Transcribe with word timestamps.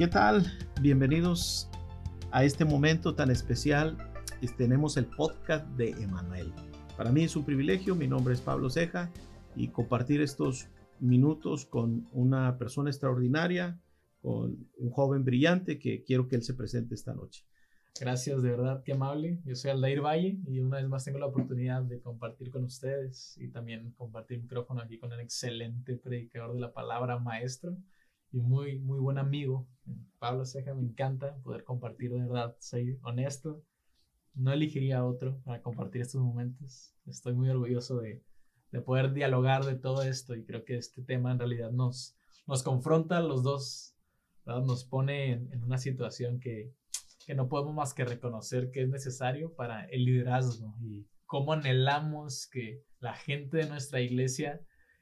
¿Qué 0.00 0.08
tal? 0.08 0.46
Bienvenidos 0.80 1.68
a 2.30 2.42
este 2.42 2.64
momento 2.64 3.14
tan 3.14 3.30
especial. 3.30 3.98
Tenemos 4.56 4.96
el 4.96 5.04
podcast 5.04 5.66
de 5.76 5.90
Emanuel. 5.90 6.54
Para 6.96 7.12
mí 7.12 7.24
es 7.24 7.36
un 7.36 7.44
privilegio, 7.44 7.94
mi 7.94 8.08
nombre 8.08 8.32
es 8.32 8.40
Pablo 8.40 8.70
Ceja 8.70 9.12
y 9.54 9.68
compartir 9.68 10.22
estos 10.22 10.70
minutos 11.00 11.66
con 11.66 12.08
una 12.12 12.56
persona 12.56 12.88
extraordinaria, 12.88 13.78
con 14.22 14.70
un 14.78 14.90
joven 14.90 15.22
brillante 15.22 15.78
que 15.78 16.02
quiero 16.02 16.28
que 16.28 16.36
él 16.36 16.44
se 16.44 16.54
presente 16.54 16.94
esta 16.94 17.12
noche. 17.12 17.44
Gracias, 18.00 18.40
de 18.40 18.52
verdad, 18.52 18.82
qué 18.82 18.92
amable. 18.92 19.42
Yo 19.44 19.54
soy 19.54 19.70
Aldair 19.70 20.00
Valle 20.00 20.38
y 20.46 20.60
una 20.60 20.78
vez 20.78 20.88
más 20.88 21.04
tengo 21.04 21.18
la 21.18 21.26
oportunidad 21.26 21.82
de 21.82 22.00
compartir 22.00 22.50
con 22.50 22.64
ustedes 22.64 23.36
y 23.36 23.48
también 23.48 23.92
compartir 23.98 24.40
micrófono 24.40 24.80
aquí 24.80 24.98
con 24.98 25.12
el 25.12 25.20
excelente 25.20 25.98
predicador 25.98 26.54
de 26.54 26.60
la 26.60 26.72
palabra, 26.72 27.18
maestro 27.18 27.76
y 28.32 28.40
muy, 28.40 28.78
muy 28.78 28.98
buen 28.98 29.18
amigo, 29.18 29.68
Pablo 30.18 30.44
Ceja. 30.44 30.74
Me 30.74 30.82
encanta 30.82 31.36
poder 31.42 31.64
compartir, 31.64 32.12
de 32.12 32.20
verdad, 32.20 32.56
soy 32.60 32.98
honesto. 33.02 33.62
No 34.34 34.52
elegiría 34.52 34.98
a 34.98 35.04
otro 35.04 35.40
para 35.44 35.62
compartir 35.62 36.02
estos 36.02 36.22
momentos. 36.22 36.94
Estoy 37.06 37.34
muy 37.34 37.48
orgulloso 37.48 37.98
de, 37.98 38.22
de 38.70 38.80
poder 38.80 39.12
dialogar 39.12 39.64
de 39.64 39.74
todo 39.74 40.02
esto 40.02 40.34
y 40.34 40.44
creo 40.44 40.64
que 40.64 40.76
este 40.76 41.02
tema 41.02 41.32
en 41.32 41.38
realidad 41.38 41.72
nos, 41.72 42.16
nos 42.46 42.62
confronta 42.62 43.18
a 43.18 43.22
los 43.22 43.42
dos, 43.42 43.96
nos 44.46 44.84
pone 44.84 45.32
en 45.32 45.64
una 45.64 45.78
situación 45.78 46.40
que 46.40 46.72
que 47.26 47.34
no 47.34 47.48
podemos 47.48 47.74
más 47.74 47.94
que 47.94 48.04
reconocer 48.04 48.70
que 48.70 48.82
es 48.82 48.88
necesario 48.88 49.54
para 49.54 49.84
el 49.84 50.04
liderazgo 50.04 50.74
y 50.80 51.06
cómo 51.26 51.52
anhelamos 51.52 52.48
que 52.48 52.82
la 52.98 53.14
gente 53.14 53.58
de 53.58 53.68
nuestra 53.68 54.00
iglesia 54.00 54.60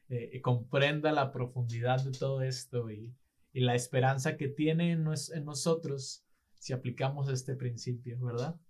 eh, 0.09 0.41
comprenda 0.41 1.13
la 1.13 1.33
profundidad 1.33 2.03
de 2.05 2.13
todo 2.13 2.43
esto 2.43 2.91
y, 2.91 3.15
y 3.53 3.61
la 3.61 3.75
esperanza 3.75 4.37
que 4.37 4.49
tiene 4.49 4.93
en, 4.93 5.05
nosotros 5.45 6.25
si 6.59 6.73
aplicamos 6.73 7.29
este 7.29 7.55
principio, 7.55 8.19
¿verdad? 8.21 8.61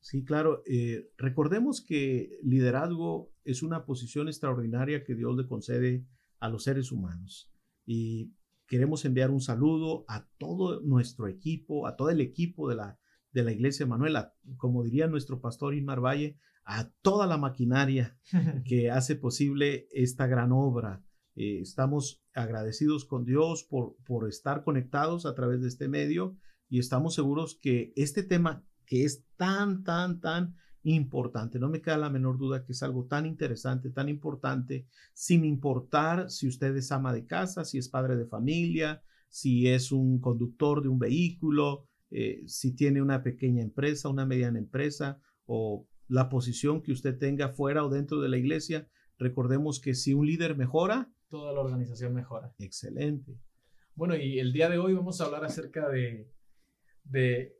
Sí, 0.00 0.24
claro. 0.24 0.62
Eh, 0.66 1.10
recordemos 1.16 1.80
que 1.80 2.38
liderazgo 2.42 3.30
es 3.44 3.62
una 3.62 3.84
posición 3.84 4.28
extraordinaria 4.28 5.04
que 5.04 5.14
Dios 5.14 5.36
le 5.36 5.46
concede 5.46 6.06
a 6.38 6.48
los 6.48 6.64
seres 6.64 6.92
humanos. 6.92 7.50
Y 7.84 8.32
queremos 8.66 9.04
enviar 9.04 9.30
un 9.30 9.40
saludo 9.40 10.04
a 10.08 10.26
todo 10.38 10.80
nuestro 10.80 11.28
equipo, 11.28 11.86
a 11.86 11.96
todo 11.96 12.10
el 12.10 12.20
equipo 12.20 12.68
de 12.68 12.76
la, 12.76 12.98
de 13.32 13.42
la 13.42 13.52
Iglesia 13.52 13.86
Manuela, 13.86 14.34
como 14.56 14.84
diría 14.84 15.06
nuestro 15.06 15.40
pastor 15.40 15.74
Inmar 15.74 16.00
Valle, 16.00 16.38
a 16.68 16.90
toda 17.00 17.26
la 17.26 17.38
maquinaria 17.38 18.18
que 18.66 18.90
hace 18.90 19.16
posible 19.16 19.88
esta 19.90 20.26
gran 20.26 20.52
obra. 20.52 21.02
Eh, 21.34 21.60
estamos 21.62 22.22
agradecidos 22.34 23.06
con 23.06 23.24
Dios 23.24 23.64
por, 23.64 23.96
por 24.04 24.28
estar 24.28 24.64
conectados 24.64 25.24
a 25.24 25.34
través 25.34 25.62
de 25.62 25.68
este 25.68 25.88
medio 25.88 26.36
y 26.68 26.78
estamos 26.78 27.14
seguros 27.14 27.58
que 27.58 27.94
este 27.96 28.22
tema 28.22 28.66
que 28.84 29.04
es 29.04 29.24
tan, 29.36 29.82
tan, 29.82 30.20
tan 30.20 30.56
importante. 30.82 31.58
No 31.58 31.70
me 31.70 31.80
queda 31.80 31.96
la 31.96 32.10
menor 32.10 32.36
duda 32.36 32.62
que 32.66 32.72
es 32.72 32.82
algo 32.82 33.06
tan 33.06 33.24
interesante, 33.24 33.88
tan 33.88 34.10
importante, 34.10 34.86
sin 35.14 35.46
importar 35.46 36.28
si 36.28 36.48
usted 36.48 36.76
es 36.76 36.92
ama 36.92 37.14
de 37.14 37.24
casa, 37.24 37.64
si 37.64 37.78
es 37.78 37.88
padre 37.88 38.16
de 38.16 38.26
familia, 38.26 39.02
si 39.30 39.68
es 39.68 39.90
un 39.90 40.20
conductor 40.20 40.82
de 40.82 40.88
un 40.88 40.98
vehículo, 40.98 41.88
eh, 42.10 42.42
si 42.46 42.74
tiene 42.74 43.00
una 43.00 43.22
pequeña 43.22 43.62
empresa, 43.62 44.10
una 44.10 44.26
mediana 44.26 44.58
empresa 44.58 45.18
o 45.46 45.87
la 46.08 46.28
posición 46.28 46.82
que 46.82 46.92
usted 46.92 47.18
tenga 47.18 47.50
fuera 47.50 47.84
o 47.84 47.88
dentro 47.88 48.20
de 48.20 48.28
la 48.28 48.38
iglesia. 48.38 48.88
Recordemos 49.18 49.80
que 49.80 49.94
si 49.94 50.14
un 50.14 50.26
líder 50.26 50.56
mejora, 50.56 51.12
toda 51.28 51.52
la 51.52 51.60
organización 51.60 52.14
mejora. 52.14 52.54
Excelente. 52.58 53.38
Bueno, 53.94 54.16
y 54.16 54.38
el 54.38 54.52
día 54.52 54.68
de 54.68 54.78
hoy 54.78 54.94
vamos 54.94 55.20
a 55.20 55.24
hablar 55.24 55.44
acerca 55.44 55.88
de, 55.88 56.30
de 57.04 57.58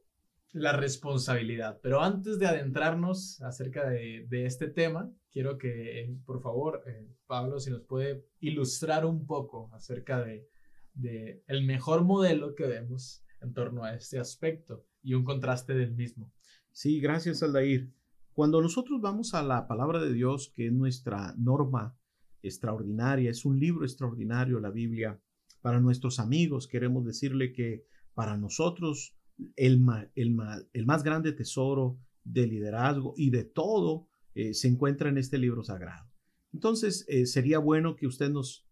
la 0.52 0.72
responsabilidad. 0.72 1.78
Pero 1.82 2.00
antes 2.00 2.38
de 2.38 2.46
adentrarnos 2.46 3.40
acerca 3.42 3.88
de, 3.88 4.26
este 4.30 4.68
tema, 4.68 5.12
quiero 5.30 5.58
que, 5.58 6.00
eh, 6.00 6.16
por 6.24 6.40
favor, 6.40 6.82
eh, 6.86 7.06
Pablo, 7.26 7.60
si 7.60 7.70
nos 7.70 7.82
puede 7.82 8.24
ilustrar 8.40 9.04
un 9.04 9.26
poco 9.26 9.70
acerca 9.74 10.22
de, 10.22 10.48
de, 10.94 11.42
el 11.46 11.64
mejor 11.64 12.04
modelo 12.04 12.54
que 12.54 12.66
vemos 12.66 13.24
en 13.40 13.52
torno 13.52 13.84
a 13.84 13.94
este 13.94 14.18
aspecto 14.18 14.84
y 15.02 15.14
un 15.14 15.24
contraste 15.24 15.74
del 15.74 15.94
mismo. 15.94 16.32
Sí, 16.72 17.00
gracias, 17.00 17.42
Aldair. 17.42 17.90
Cuando 18.38 18.62
nosotros 18.62 19.00
vamos 19.00 19.34
a 19.34 19.42
la 19.42 19.66
palabra 19.66 20.00
de 20.00 20.12
Dios, 20.12 20.52
que 20.54 20.68
es 20.68 20.72
nuestra 20.72 21.34
norma 21.36 21.98
extraordinaria, 22.40 23.30
es 23.30 23.44
un 23.44 23.58
libro 23.58 23.84
extraordinario, 23.84 24.60
la 24.60 24.70
Biblia, 24.70 25.20
para 25.60 25.80
nuestros 25.80 26.20
amigos, 26.20 26.68
queremos 26.68 27.04
decirle 27.04 27.52
que 27.52 27.84
para 28.14 28.36
nosotros 28.36 29.16
el, 29.56 29.80
más 29.80 31.02
grande 31.02 31.32
tesoro 31.32 31.98
de 32.22 32.46
liderazgo 32.46 33.12
y 33.16 33.30
de 33.30 33.42
todo 33.42 34.06
eh, 34.36 34.54
se 34.54 34.68
encuentra 34.68 35.08
en 35.08 35.18
este 35.18 35.36
libro 35.36 35.64
sagrado. 35.64 36.08
Entonces, 36.52 37.06
eh, 37.08 37.26
sería 37.26 37.58
bueno 37.58 37.96
que 37.96 38.06
usted 38.06 38.30
nos, 38.30 38.64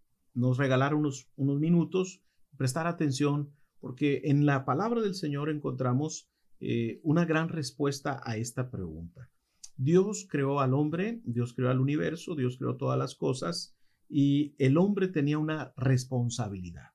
regalara 0.56 0.94
unos, 0.94 1.28
unos 1.34 1.58
minutos, 1.58 2.22
prestar 2.56 2.86
atención, 2.86 3.50
porque 3.80 4.20
en 4.26 4.46
la 4.46 4.64
palabra 4.64 5.00
del 5.00 5.16
Señor 5.16 5.50
encontramos 5.50 6.30
eh, 6.60 7.00
una 7.02 7.24
gran 7.24 7.48
respuesta 7.48 8.20
a 8.22 8.36
esta 8.36 8.70
pregunta. 8.70 9.28
Dios 9.76 10.26
creó 10.30 10.60
al 10.60 10.74
hombre, 10.74 11.20
Dios 11.24 11.52
creó 11.54 11.70
al 11.70 11.80
universo, 11.80 12.34
Dios 12.34 12.56
creó 12.58 12.76
todas 12.76 12.98
las 12.98 13.14
cosas 13.14 13.76
y 14.08 14.54
el 14.58 14.78
hombre 14.78 15.08
tenía 15.08 15.38
una 15.38 15.74
responsabilidad 15.76 16.90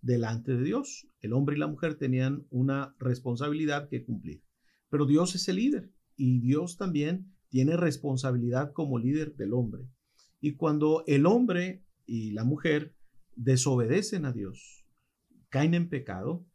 delante 0.00 0.56
de 0.56 0.62
Dios. 0.62 1.08
El 1.20 1.32
hombre 1.32 1.56
y 1.56 1.58
la 1.58 1.66
mujer 1.66 1.96
tenían 1.96 2.46
una 2.50 2.94
responsabilidad 2.98 3.88
que 3.88 4.04
cumplir. 4.04 4.42
Pero 4.88 5.06
Dios 5.06 5.34
es 5.34 5.48
el 5.48 5.56
líder 5.56 5.92
y 6.16 6.40
Dios 6.40 6.76
también 6.76 7.32
tiene 7.48 7.76
responsabilidad 7.76 8.72
como 8.72 8.98
líder 8.98 9.34
del 9.36 9.52
hombre. 9.52 9.88
Y 10.40 10.56
cuando 10.56 11.04
el 11.06 11.26
hombre 11.26 11.84
y 12.06 12.30
la 12.30 12.44
mujer 12.44 12.94
desobedecen 13.34 14.24
a 14.24 14.32
Dios, 14.32 14.86
caen 15.48 15.74
en 15.74 15.88
pecado, 15.88 16.46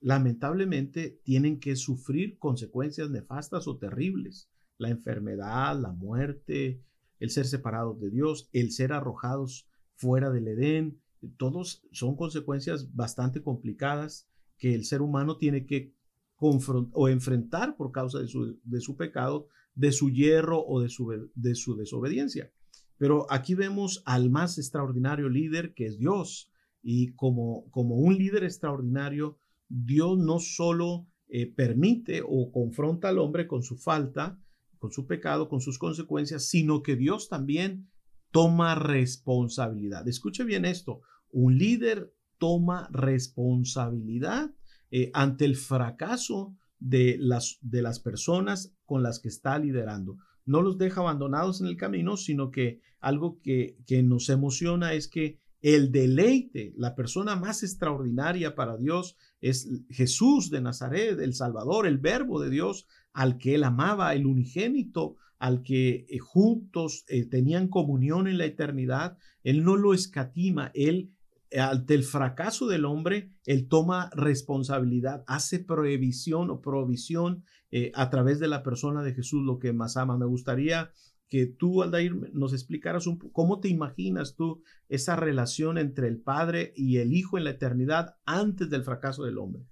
lamentablemente 0.00 1.20
tienen 1.24 1.60
que 1.60 1.76
sufrir 1.76 2.38
consecuencias 2.38 3.10
nefastas 3.10 3.68
o 3.68 3.78
terribles. 3.78 4.50
La 4.82 4.90
enfermedad, 4.90 5.80
la 5.80 5.92
muerte, 5.92 6.82
el 7.20 7.30
ser 7.30 7.46
separados 7.46 8.00
de 8.00 8.10
Dios, 8.10 8.48
el 8.52 8.72
ser 8.72 8.92
arrojados 8.92 9.68
fuera 9.94 10.30
del 10.30 10.48
Edén, 10.48 11.00
todos 11.36 11.86
son 11.92 12.16
consecuencias 12.16 12.92
bastante 12.92 13.44
complicadas 13.44 14.28
que 14.58 14.74
el 14.74 14.84
ser 14.84 15.02
humano 15.02 15.38
tiene 15.38 15.66
que 15.66 15.94
o 16.36 17.08
enfrentar 17.08 17.76
por 17.76 17.92
causa 17.92 18.18
de 18.18 18.26
su, 18.26 18.96
pecado, 18.96 19.46
de 19.76 19.92
su 19.92 20.10
hierro 20.10 20.60
o 20.66 20.80
de 20.80 20.88
su, 20.88 21.30
de 21.32 21.54
su 21.54 21.76
desobediencia. 21.76 22.50
Pero 22.98 23.28
aquí 23.30 23.54
vemos 23.54 24.02
al 24.04 24.30
más 24.30 24.58
extraordinario 24.58 25.28
líder 25.28 25.74
que 25.74 25.86
es 25.86 25.98
Dios. 25.98 26.50
Y 26.82 27.12
como, 27.14 27.70
como 27.70 27.94
un 27.94 28.16
líder 28.16 28.42
extraordinario, 28.42 29.38
Dios 29.68 30.18
no 30.18 30.40
solo 30.40 31.06
eh, 31.28 31.46
permite 31.46 32.22
o 32.26 32.50
confronta 32.50 33.08
al 33.08 33.20
hombre 33.20 33.46
con 33.46 33.62
su 33.62 33.76
falta, 33.76 34.40
con 34.82 34.90
su 34.90 35.06
pecado, 35.06 35.48
con 35.48 35.60
sus 35.60 35.78
consecuencias, 35.78 36.48
sino 36.48 36.82
que 36.82 36.96
Dios 36.96 37.28
también 37.28 37.88
toma 38.32 38.74
responsabilidad. 38.74 40.08
Escuche 40.08 40.42
bien 40.42 40.64
esto, 40.64 41.02
un 41.30 41.56
líder 41.56 42.12
toma 42.36 42.88
responsabilidad 42.90 44.50
eh, 44.90 45.12
ante 45.14 45.44
el 45.44 45.54
fracaso 45.54 46.56
de 46.80 47.16
las, 47.20 47.58
de 47.60 47.80
las 47.80 48.00
personas 48.00 48.74
con 48.84 49.04
las 49.04 49.20
que 49.20 49.28
está 49.28 49.56
liderando. 49.56 50.16
No 50.46 50.62
los 50.62 50.78
deja 50.78 51.00
abandonados 51.02 51.60
en 51.60 51.68
el 51.68 51.76
camino, 51.76 52.16
sino 52.16 52.50
que 52.50 52.80
algo 52.98 53.40
que, 53.40 53.76
que 53.86 54.02
nos 54.02 54.30
emociona 54.30 54.94
es 54.94 55.06
que 55.06 55.38
el 55.60 55.92
deleite, 55.92 56.74
la 56.76 56.96
persona 56.96 57.36
más 57.36 57.62
extraordinaria 57.62 58.56
para 58.56 58.76
Dios 58.76 59.16
es 59.40 59.68
Jesús 59.90 60.50
de 60.50 60.60
Nazaret, 60.60 61.20
el 61.20 61.34
Salvador, 61.34 61.86
el 61.86 61.98
Verbo 61.98 62.40
de 62.40 62.50
Dios, 62.50 62.88
al 63.12 63.38
que 63.38 63.54
él 63.54 63.64
amaba, 63.64 64.14
el 64.14 64.26
unigénito, 64.26 65.16
al 65.38 65.62
que 65.62 66.06
eh, 66.08 66.18
juntos 66.18 67.04
eh, 67.08 67.26
tenían 67.26 67.68
comunión 67.68 68.28
en 68.28 68.38
la 68.38 68.44
eternidad. 68.44 69.18
Él 69.42 69.64
no 69.64 69.76
lo 69.76 69.94
escatima, 69.94 70.70
él 70.74 71.12
ante 71.58 71.94
el 71.94 72.04
fracaso 72.04 72.66
del 72.66 72.84
hombre, 72.84 73.32
él 73.44 73.68
toma 73.68 74.10
responsabilidad, 74.14 75.24
hace 75.26 75.58
prohibición 75.58 76.50
o 76.50 76.60
provisión 76.60 77.44
eh, 77.70 77.92
a 77.94 78.10
través 78.10 78.38
de 78.38 78.48
la 78.48 78.62
persona 78.62 79.02
de 79.02 79.14
Jesús, 79.14 79.42
lo 79.44 79.58
que 79.58 79.72
más 79.72 79.96
ama. 79.96 80.16
Me 80.16 80.26
gustaría 80.26 80.90
que 81.28 81.46
tú, 81.46 81.82
Aldair, 81.82 82.14
nos 82.32 82.52
explicaras 82.52 83.06
un, 83.06 83.18
cómo 83.18 83.60
te 83.60 83.68
imaginas 83.68 84.34
tú 84.36 84.62
esa 84.88 85.16
relación 85.16 85.78
entre 85.78 86.08
el 86.08 86.20
Padre 86.20 86.72
y 86.76 86.98
el 86.98 87.12
Hijo 87.12 87.38
en 87.38 87.44
la 87.44 87.50
eternidad 87.50 88.16
antes 88.24 88.70
del 88.70 88.84
fracaso 88.84 89.24
del 89.24 89.38
hombre. 89.38 89.64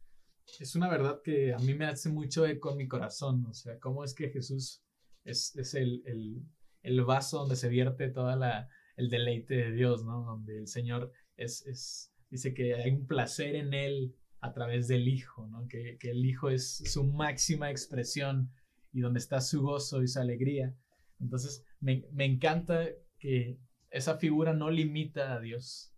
Es 0.58 0.74
una 0.74 0.88
verdad 0.88 1.20
que 1.22 1.54
a 1.54 1.58
mí 1.58 1.74
me 1.74 1.86
hace 1.86 2.10
mucho 2.10 2.46
eco 2.46 2.72
en 2.72 2.78
mi 2.78 2.88
corazón, 2.88 3.46
o 3.46 3.54
sea, 3.54 3.78
cómo 3.78 4.04
es 4.04 4.14
que 4.14 4.30
Jesús 4.30 4.82
es, 5.24 5.56
es 5.56 5.74
el, 5.74 6.02
el, 6.06 6.42
el, 6.82 7.04
vaso 7.04 7.38
donde 7.38 7.56
se 7.56 7.68
vierte 7.68 8.08
toda 8.08 8.36
la, 8.36 8.68
el 8.96 9.08
deleite 9.08 9.54
de 9.54 9.72
Dios, 9.72 10.04
¿no? 10.04 10.24
Donde 10.24 10.58
el 10.58 10.66
Señor 10.66 11.12
es, 11.36 12.12
dice 12.30 12.54
que 12.54 12.74
hay 12.74 12.90
un 12.92 13.06
placer 13.06 13.56
en 13.56 13.74
él 13.74 14.14
a 14.40 14.52
través 14.52 14.88
del 14.88 15.08
Hijo, 15.08 15.46
¿no? 15.46 15.66
que, 15.68 15.98
que 15.98 16.10
el 16.10 16.24
Hijo 16.24 16.50
es 16.50 16.82
su 16.86 17.04
máxima 17.04 17.70
expresión 17.70 18.50
y 18.92 19.00
donde 19.00 19.18
está 19.18 19.40
su 19.40 19.62
gozo 19.62 20.02
y 20.02 20.08
su 20.08 20.18
alegría. 20.18 20.74
Entonces, 21.18 21.64
me, 21.80 22.06
me 22.12 22.24
encanta 22.24 22.88
que 23.18 23.58
esa 23.90 24.16
figura 24.16 24.54
no 24.54 24.70
limita 24.70 25.34
a 25.34 25.40
Dios, 25.40 25.89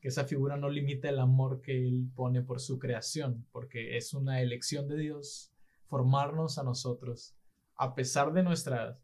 que 0.00 0.08
esa 0.08 0.24
figura 0.24 0.56
no 0.56 0.68
limita 0.68 1.08
el 1.08 1.18
amor 1.18 1.60
que 1.60 1.76
Él 1.86 2.10
pone 2.14 2.42
por 2.42 2.60
su 2.60 2.78
creación, 2.78 3.46
porque 3.50 3.96
es 3.96 4.14
una 4.14 4.40
elección 4.40 4.86
de 4.88 4.96
Dios 4.96 5.52
formarnos 5.86 6.58
a 6.58 6.62
nosotros, 6.62 7.34
a 7.76 7.94
pesar 7.94 8.32
de 8.32 8.42
nuestra, 8.42 9.00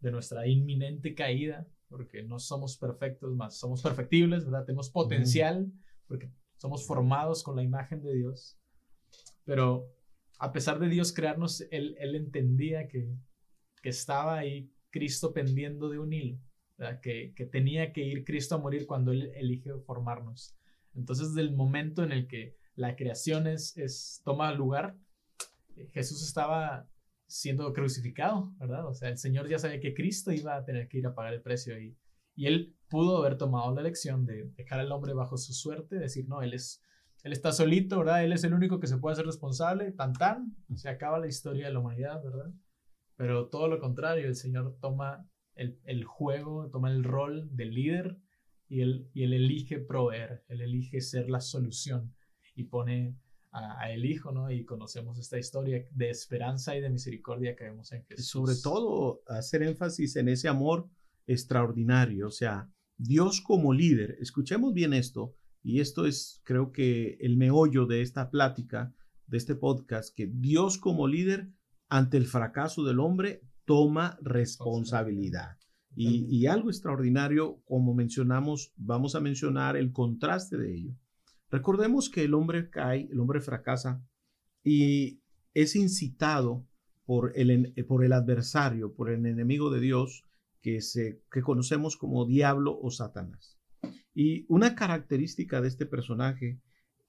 de 0.00 0.10
nuestra 0.10 0.46
inminente 0.46 1.14
caída, 1.14 1.66
porque 1.88 2.22
no 2.22 2.38
somos 2.38 2.76
perfectos, 2.78 3.34
más 3.34 3.58
somos 3.58 3.82
perfectibles, 3.82 4.44
¿verdad? 4.44 4.64
Tenemos 4.64 4.90
potencial, 4.90 5.70
porque 6.06 6.30
somos 6.56 6.86
formados 6.86 7.42
con 7.42 7.56
la 7.56 7.62
imagen 7.62 8.02
de 8.02 8.14
Dios, 8.14 8.58
pero 9.44 9.90
a 10.38 10.52
pesar 10.52 10.78
de 10.78 10.88
Dios 10.88 11.12
crearnos, 11.12 11.62
Él, 11.70 11.96
él 11.98 12.14
entendía 12.14 12.88
que, 12.88 13.14
que 13.82 13.88
estaba 13.88 14.38
ahí 14.38 14.72
Cristo 14.90 15.32
pendiendo 15.32 15.88
de 15.88 15.98
un 15.98 16.12
hilo, 16.12 16.38
que, 17.02 17.48
tenía 17.50 17.92
que 17.92 18.02
ir 18.02 18.24
Cristo 18.24 18.54
a 18.54 18.58
morir 18.58 18.86
cuando 18.86 19.12
Él 19.12 19.32
elige 19.34 19.70
formarnos. 19.86 20.56
Entonces, 20.94 21.34
del 21.34 21.54
momento 21.54 22.02
en 22.02 22.12
el 22.12 22.26
que 22.26 22.56
la 22.74 22.96
creación 22.96 23.46
es, 23.46 24.20
toma 24.24 24.52
lugar, 24.52 24.96
Jesús 25.92 26.26
estaba 26.26 26.88
siendo 27.26 27.72
crucificado, 27.72 28.54
¿verdad? 28.58 28.86
O 28.86 28.94
sea, 28.94 29.08
el 29.10 29.18
Señor 29.18 29.48
ya 29.48 29.58
sabía 29.58 29.80
que 29.80 29.94
Cristo 29.94 30.32
iba 30.32 30.56
a 30.56 30.64
tener 30.64 30.88
que 30.88 30.98
ir 30.98 31.06
a 31.06 31.14
pagar 31.14 31.34
el 31.34 31.42
precio 31.42 31.78
y, 31.78 31.96
y 32.34 32.46
Él 32.46 32.76
pudo 32.88 33.18
haber 33.18 33.36
tomado 33.36 33.74
la 33.74 33.82
elección 33.82 34.24
de 34.24 34.50
dejar 34.56 34.80
al 34.80 34.92
hombre 34.92 35.12
bajo 35.12 35.36
su 35.36 35.52
suerte, 35.52 35.96
decir, 35.96 36.26
no, 36.28 36.42
Él 36.42 36.54
es 36.54 36.82
él 37.24 37.32
está 37.32 37.52
solito, 37.52 37.98
¿verdad? 37.98 38.24
Él 38.24 38.32
es 38.32 38.44
el 38.44 38.54
único 38.54 38.78
que 38.78 38.86
se 38.86 38.98
puede 38.98 39.14
hacer 39.14 39.26
responsable, 39.26 39.92
tan 39.92 40.12
tan, 40.12 40.56
se 40.74 40.88
acaba 40.88 41.18
la 41.18 41.26
historia 41.26 41.66
de 41.66 41.72
la 41.72 41.80
humanidad, 41.80 42.22
¿verdad? 42.22 42.52
Pero 43.16 43.48
todo 43.48 43.68
lo 43.68 43.80
contrario, 43.80 44.26
el 44.26 44.36
Señor 44.36 44.76
toma 44.80 45.28
el, 45.58 45.78
el 45.84 46.04
juego, 46.04 46.70
toma 46.70 46.90
el 46.90 47.04
rol 47.04 47.48
de 47.54 47.66
líder 47.66 48.18
y 48.68 48.80
él, 48.80 49.10
y 49.12 49.24
él 49.24 49.32
elige 49.32 49.78
proveer, 49.78 50.44
Él 50.48 50.60
elige 50.60 51.00
ser 51.00 51.28
la 51.30 51.40
solución 51.40 52.14
y 52.54 52.64
pone 52.64 53.16
a, 53.50 53.80
a, 53.80 53.92
el 53.92 54.04
Hijo, 54.04 54.30
¿no? 54.30 54.50
Y 54.50 54.64
conocemos 54.64 55.18
esta 55.18 55.38
historia 55.38 55.86
de 55.90 56.10
esperanza 56.10 56.76
y 56.76 56.80
de 56.80 56.90
misericordia 56.90 57.56
que 57.56 57.64
vemos 57.64 57.92
en 57.92 58.04
Jesús. 58.04 58.28
Sobre 58.28 58.54
todo, 58.62 59.22
hacer 59.26 59.62
énfasis 59.62 60.16
en 60.16 60.28
ese 60.28 60.48
amor 60.48 60.88
extraordinario, 61.26 62.28
o 62.28 62.30
sea, 62.30 62.70
Dios 62.96 63.40
como 63.40 63.72
líder, 63.72 64.16
escuchemos 64.20 64.74
bien 64.74 64.92
esto, 64.92 65.34
y 65.62 65.80
esto 65.80 66.06
es, 66.06 66.40
creo 66.44 66.72
que, 66.72 67.16
el 67.20 67.36
meollo 67.36 67.86
de 67.86 68.02
esta 68.02 68.30
plática, 68.30 68.94
de 69.26 69.36
este 69.36 69.54
podcast, 69.54 70.14
que 70.14 70.26
Dios 70.26 70.78
como 70.78 71.06
líder 71.06 71.50
ante 71.88 72.16
el 72.16 72.26
fracaso 72.26 72.84
del 72.84 73.00
hombre 73.00 73.42
toma 73.68 74.18
responsabilidad. 74.22 75.58
Y, 75.94 76.24
y, 76.34 76.46
algo 76.46 76.70
extraordinario, 76.70 77.60
como 77.66 77.92
mencionamos, 77.92 78.72
vamos 78.76 79.14
a 79.14 79.20
mencionar 79.20 79.76
el 79.76 79.92
contraste 79.92 80.56
de 80.56 80.74
ello. 80.74 80.92
Recordemos 81.50 82.08
que 82.08 82.24
el 82.24 82.34
hombre 82.34 82.70
cae, 82.70 83.08
el 83.10 83.20
hombre 83.20 83.40
fracasa 83.40 84.02
y 84.64 85.20
es 85.54 85.76
incitado 85.76 86.66
por 87.04 87.32
el, 87.34 87.74
por 87.86 88.04
el 88.04 88.12
adversario, 88.12 88.94
por 88.94 89.10
el 89.10 89.26
enemigo 89.26 89.70
de 89.70 89.80
Dios, 89.80 90.24
que, 90.62 90.80
se, 90.80 91.22
que 91.30 91.42
conocemos 91.42 91.96
como 91.96 92.26
diablo 92.26 92.78
o 92.80 92.90
Satanás. 92.90 93.58
Y 94.14 94.46
una 94.48 94.74
característica 94.74 95.60
de 95.60 95.68
este 95.68 95.84
personaje 95.84 96.60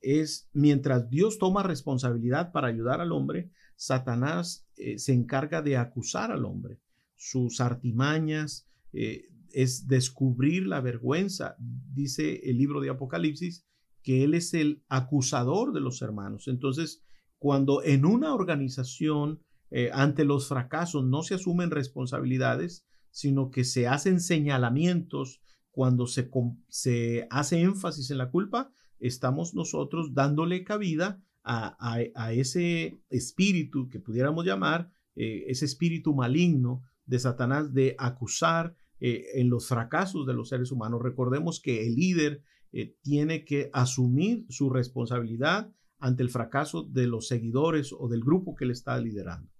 es, 0.01 0.50
mientras 0.53 1.09
Dios 1.09 1.38
toma 1.38 1.63
responsabilidad 1.63 2.51
para 2.51 2.67
ayudar 2.67 3.01
al 3.01 3.12
hombre, 3.12 3.51
Satanás 3.79 4.67
eh, 4.75 4.99
se 4.99 5.13
encarga 5.13 5.61
de 5.61 5.77
acusar 5.77 6.33
al 6.33 6.43
hombre. 6.43 6.81
Sus 7.15 7.61
artimañas 7.61 8.67
eh, 8.91 9.29
es 9.53 9.87
descubrir 9.87 10.67
la 10.67 10.81
vergüenza. 10.81 11.55
Dice 11.57 12.41
el 12.49 12.57
libro 12.57 12.81
de 12.81 12.89
Apocalipsis 12.89 13.65
que 14.03 14.25
él 14.25 14.33
es 14.33 14.53
el 14.53 14.83
acusador 14.89 15.71
de 15.71 15.79
los 15.79 16.01
hermanos. 16.01 16.49
Entonces, 16.49 17.03
cuando 17.37 17.81
en 17.81 18.03
una 18.03 18.33
organización 18.33 19.39
eh, 19.71 19.91
ante 19.93 20.25
los 20.25 20.49
fracasos 20.49 21.05
no 21.05 21.23
se 21.23 21.35
asumen 21.35 21.71
responsabilidades, 21.71 22.85
sino 23.11 23.49
que 23.49 23.63
se 23.63 23.87
hacen 23.87 24.19
señalamientos 24.19 25.41
cuando 25.71 26.05
se, 26.05 26.29
se 26.67 27.27
hace 27.29 27.61
énfasis 27.61 28.11
en 28.11 28.17
la 28.17 28.29
culpa, 28.29 28.73
estamos 28.99 29.53
nosotros 29.53 30.13
dándole 30.13 30.65
cabida 30.65 31.23
a, 31.51 31.75
a, 32.13 32.31
ese 32.31 33.01
espíritu 33.10 33.90
que 33.90 34.00
pudiéramos 34.00 34.46
llamar, 34.46 34.92
eh, 35.16 35.46
ese 35.48 35.66
espíritu 35.66 36.13
maligno 36.13 36.84
de 37.07 37.18
Satanás 37.18 37.74
de 37.74 37.96
acusar 37.98 38.75
eh, 39.00 39.25
en 39.34 39.50
los 39.50 39.68
fracasos 39.68 40.28
de 40.28 40.36
los 40.36 40.50
seres 40.50 40.72
humanos. 40.72 41.01
Recordemos 41.01 41.60
que 41.60 41.88
el 41.88 41.96
líder 41.96 42.44
eh, 42.72 42.96
tiene 43.01 43.46
que 43.46 43.72
asumir 43.74 44.46
su 44.50 44.69
responsabilidad 44.69 45.74
ante 45.98 46.22
el 46.22 46.30
fracaso 46.30 46.84
de 46.84 47.07
los 47.07 47.28
seguidores 47.28 47.94
o 47.98 48.07
del 48.07 48.22
grupo 48.22 48.54
que 48.54 48.66
le 48.66 48.74
está 48.74 49.00
liderando. 49.00 49.51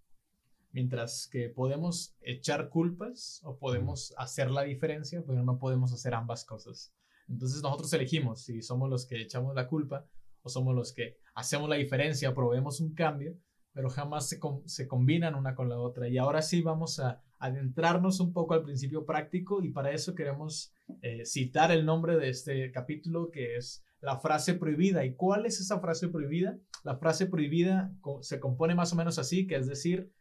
Mientras 0.72 1.28
que 1.32 1.50
podemos 1.50 2.16
echar 2.22 2.70
culpas 2.70 3.42
o 3.44 3.58
podemos 3.58 4.14
hacer 4.20 4.52
la 4.52 4.62
diferencia, 4.62 5.24
pero 5.26 5.44
no 5.44 5.58
podemos 5.58 5.92
hacer 5.92 6.14
ambas 6.14 6.46
cosas. 6.46 6.94
Entonces 7.28 7.64
nosotros 7.64 7.92
elegimos 7.94 8.44
si 8.44 8.62
somos 8.62 8.92
los 8.92 9.08
que 9.08 9.20
echamos 9.20 9.56
la 9.56 9.68
culpa 9.68 10.08
o 10.44 10.50
somos 10.50 10.76
los 10.76 10.94
que 10.94 11.18
hacemos 11.40 11.70
la 11.70 11.78
diferencia, 11.78 12.36
probemos 12.36 12.82
un 12.82 12.94
cambio, 12.94 13.38
pero 13.74 13.90
jamás 13.90 14.28
se, 14.28 14.40
se 14.66 14.88
combinan 14.88 15.36
una 15.36 15.56
con 15.56 15.70
la 15.70 15.80
otra. 15.80 16.08
Y 16.08 16.18
ahora 16.18 16.42
sí 16.42 16.62
vamos 16.62 17.00
a 17.00 17.24
adentrarnos 17.40 18.20
un 18.20 18.34
poco 18.34 18.54
al 18.54 18.64
principio 18.64 19.06
práctico 19.06 19.64
y 19.64 19.70
para 19.70 19.92
eso 19.92 20.14
queremos 20.14 20.74
eh, 21.02 21.26
citar 21.26 21.72
el 21.72 21.86
nombre 21.86 22.18
de 22.18 22.30
este 22.30 22.72
capítulo 22.72 23.32
que 23.32 23.56
es 23.56 23.86
la 24.02 24.20
frase 24.20 24.54
prohibida. 24.56 25.06
¿Y 25.06 25.16
cuál 25.16 25.46
es 25.46 25.60
esa 25.62 25.80
frase 25.80 26.10
prohibida? 26.10 26.58
La 26.84 26.98
frase 26.98 27.26
prohibida 27.26 27.94
se 28.22 28.40
compone 28.40 28.76
más 28.76 28.92
o 28.92 28.98
menos 28.98 29.18
así, 29.18 29.48
que 29.48 29.56
es 29.56 29.68
decir, 29.68 30.12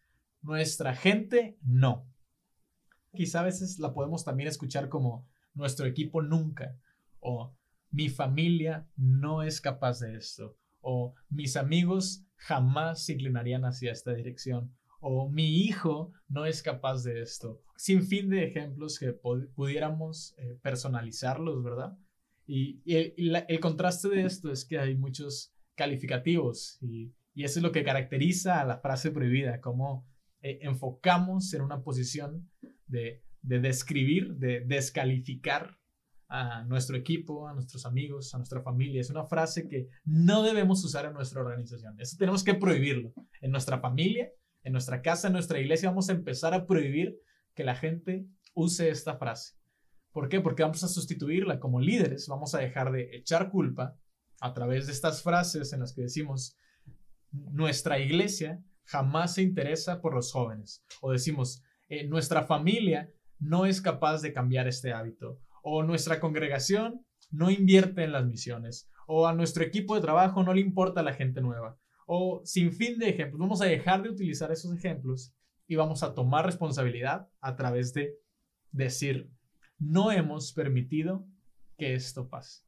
nuestra 0.43 0.95
gente 0.95 1.59
no. 1.63 2.07
Quizá 3.13 3.41
a 3.41 3.45
veces 3.45 3.81
la 3.81 3.93
podemos 3.93 4.25
también 4.25 4.49
escuchar 4.49 4.89
como 4.89 5.27
nuestro 5.55 5.87
equipo 5.87 6.23
nunca 6.23 6.77
o 7.19 7.53
mi 7.91 8.09
familia 8.09 8.87
no 8.97 9.43
es 9.43 9.61
capaz 9.61 9.99
de 9.99 10.17
esto 10.17 10.57
o 10.91 11.15
mis 11.29 11.59
amigos 11.59 12.25
jamás 12.37 13.05
se 13.05 13.13
inclinarían 13.13 13.67
hacia 13.67 13.93
esta 13.93 14.15
dirección 14.15 14.75
o 15.01 15.29
mi 15.29 15.65
hijo 15.65 16.13
no 16.29 16.47
es 16.47 16.63
capaz 16.63 17.05
de 17.05 17.21
esto. 17.21 17.61
Sin 17.77 18.03
fin 18.03 18.31
de 18.31 18.45
ejemplos 18.45 18.99
que 18.99 19.13
pudiéramos 19.13 20.35
eh, 20.39 20.59
personalizarlos, 20.63 21.63
¿verdad? 21.63 21.99
Y, 22.47 22.81
el, 22.87 23.61
contraste 23.61 24.09
de 24.09 24.23
esto 24.23 24.51
es 24.51 24.65
que 24.65 24.79
hay 24.79 24.97
muchos 24.97 25.55
calificativos 25.77 26.79
y, 26.81 27.13
y 27.35 27.45
eso 27.45 27.59
es 27.59 27.63
lo 27.63 27.71
que 27.71 27.85
caracteriza 27.85 28.61
a 28.61 28.65
la 28.65 28.79
frase 28.79 29.11
prohibida, 29.11 29.61
como 29.61 30.09
eh, 30.41 30.59
enfocamos 30.63 31.53
en 31.53 31.61
una 31.61 31.83
posición 31.83 32.51
de 32.87 33.23
describir, 33.43 34.37
de 34.37 34.61
descalificar 34.61 35.78
a 36.29 36.63
nuestro 36.65 36.97
equipo, 36.97 37.49
a 37.49 37.55
nuestros 37.55 37.87
amigos, 37.87 38.35
a 38.35 38.39
nuestra 38.39 38.63
familia. 38.63 39.01
Es 39.01 39.11
una 39.11 39.25
frase 39.25 39.67
que 39.69 39.89
no 40.05 40.43
debemos 40.43 40.85
usar 40.85 41.07
en 41.07 41.15
nuestra 41.15 41.41
organización. 41.41 41.99
Eso 41.99 42.17
tenemos 42.19 42.45
que 42.45 42.55
prohibirlo. 42.55 43.13
En 43.41 43.51
nuestra 43.51 43.81
familia, 43.81 44.31
en 44.63 44.73
nuestra 44.73 45.01
casa, 45.01 45.29
en 45.29 45.33
nuestra 45.33 45.59
iglesia, 45.59 45.89
vamos 45.89 46.09
a 46.09 46.13
empezar 46.13 46.55
a 46.55 46.67
prohibir 46.67 47.17
que 47.55 47.65
la 47.65 47.75
gente 47.75 48.27
use 48.55 48.91
esta 48.91 49.17
frase. 49.17 49.55
¿Por 50.13 50.29
qué? 50.29 50.41
Porque 50.41 50.63
vamos 50.63 50.85
a 50.85 50.89
sustituirla 50.89 51.59
como 51.59 51.81
líderes. 51.81 52.27
Vamos 52.29 52.55
a 52.55 52.59
dejar 52.59 52.93
de 52.93 53.17
echar 53.17 53.51
culpa 53.51 53.97
a 54.41 54.53
través 54.55 54.87
de 54.87 54.93
estas 54.93 55.23
frases 55.23 55.73
en 55.73 55.81
las 55.81 55.95
que 55.95 56.03
decimos, 56.03 56.57
nuestra 57.31 57.99
iglesia 57.99 58.63
jamás 58.85 59.35
se 59.35 59.43
interesa 59.43 60.01
por 60.01 60.15
los 60.15 60.33
jóvenes. 60.33 60.85
O 61.01 61.13
decimos, 61.13 61.63
eh, 61.89 62.07
nuestra 62.07 62.45
familia 62.45 63.11
no 63.39 63.67
es 63.67 63.81
capaz 63.81 64.23
de 64.23 64.33
cambiar 64.33 64.67
este 64.67 64.93
hábito. 64.93 65.41
O 65.63 65.83
nuestra 65.83 66.21
congregación 66.21 67.05
no 67.31 67.51
invierte 67.51 68.05
en 68.05 68.13
las 68.13 68.27
misiones. 68.27 68.89
O 69.07 69.27
a 69.27 69.35
nuestro 69.35 69.65
equipo 69.65 69.95
de 69.95 70.01
trabajo 70.01 70.43
no 70.43 70.55
le 70.55 70.61
importa 70.61 71.03
la 71.03 71.15
gente 71.15 71.41
nueva. 71.41 71.79
O 72.07 72.43
sin 72.45 72.73
fin 72.73 72.99
de 72.99 73.09
ejemplos. 73.09 73.41
Vamos 73.41 73.61
a 73.61 73.67
dejar 73.67 74.03
de 74.03 74.11
utilizar 74.11 74.51
esos 74.51 74.75
ejemplos 74.75 75.35
y 75.67 75.77
vamos 75.77 76.03
a 76.03 76.15
tomar 76.15 76.47
responsabilidad 76.47 77.29
a 77.41 77.55
través 77.55 77.93
de 77.93 78.15
decir, 78.73 79.31
no 79.79 80.11
hemos 80.11 80.53
permitido 80.53 81.27
que 81.77 81.95
esto 81.95 82.29
pase. 82.29 82.65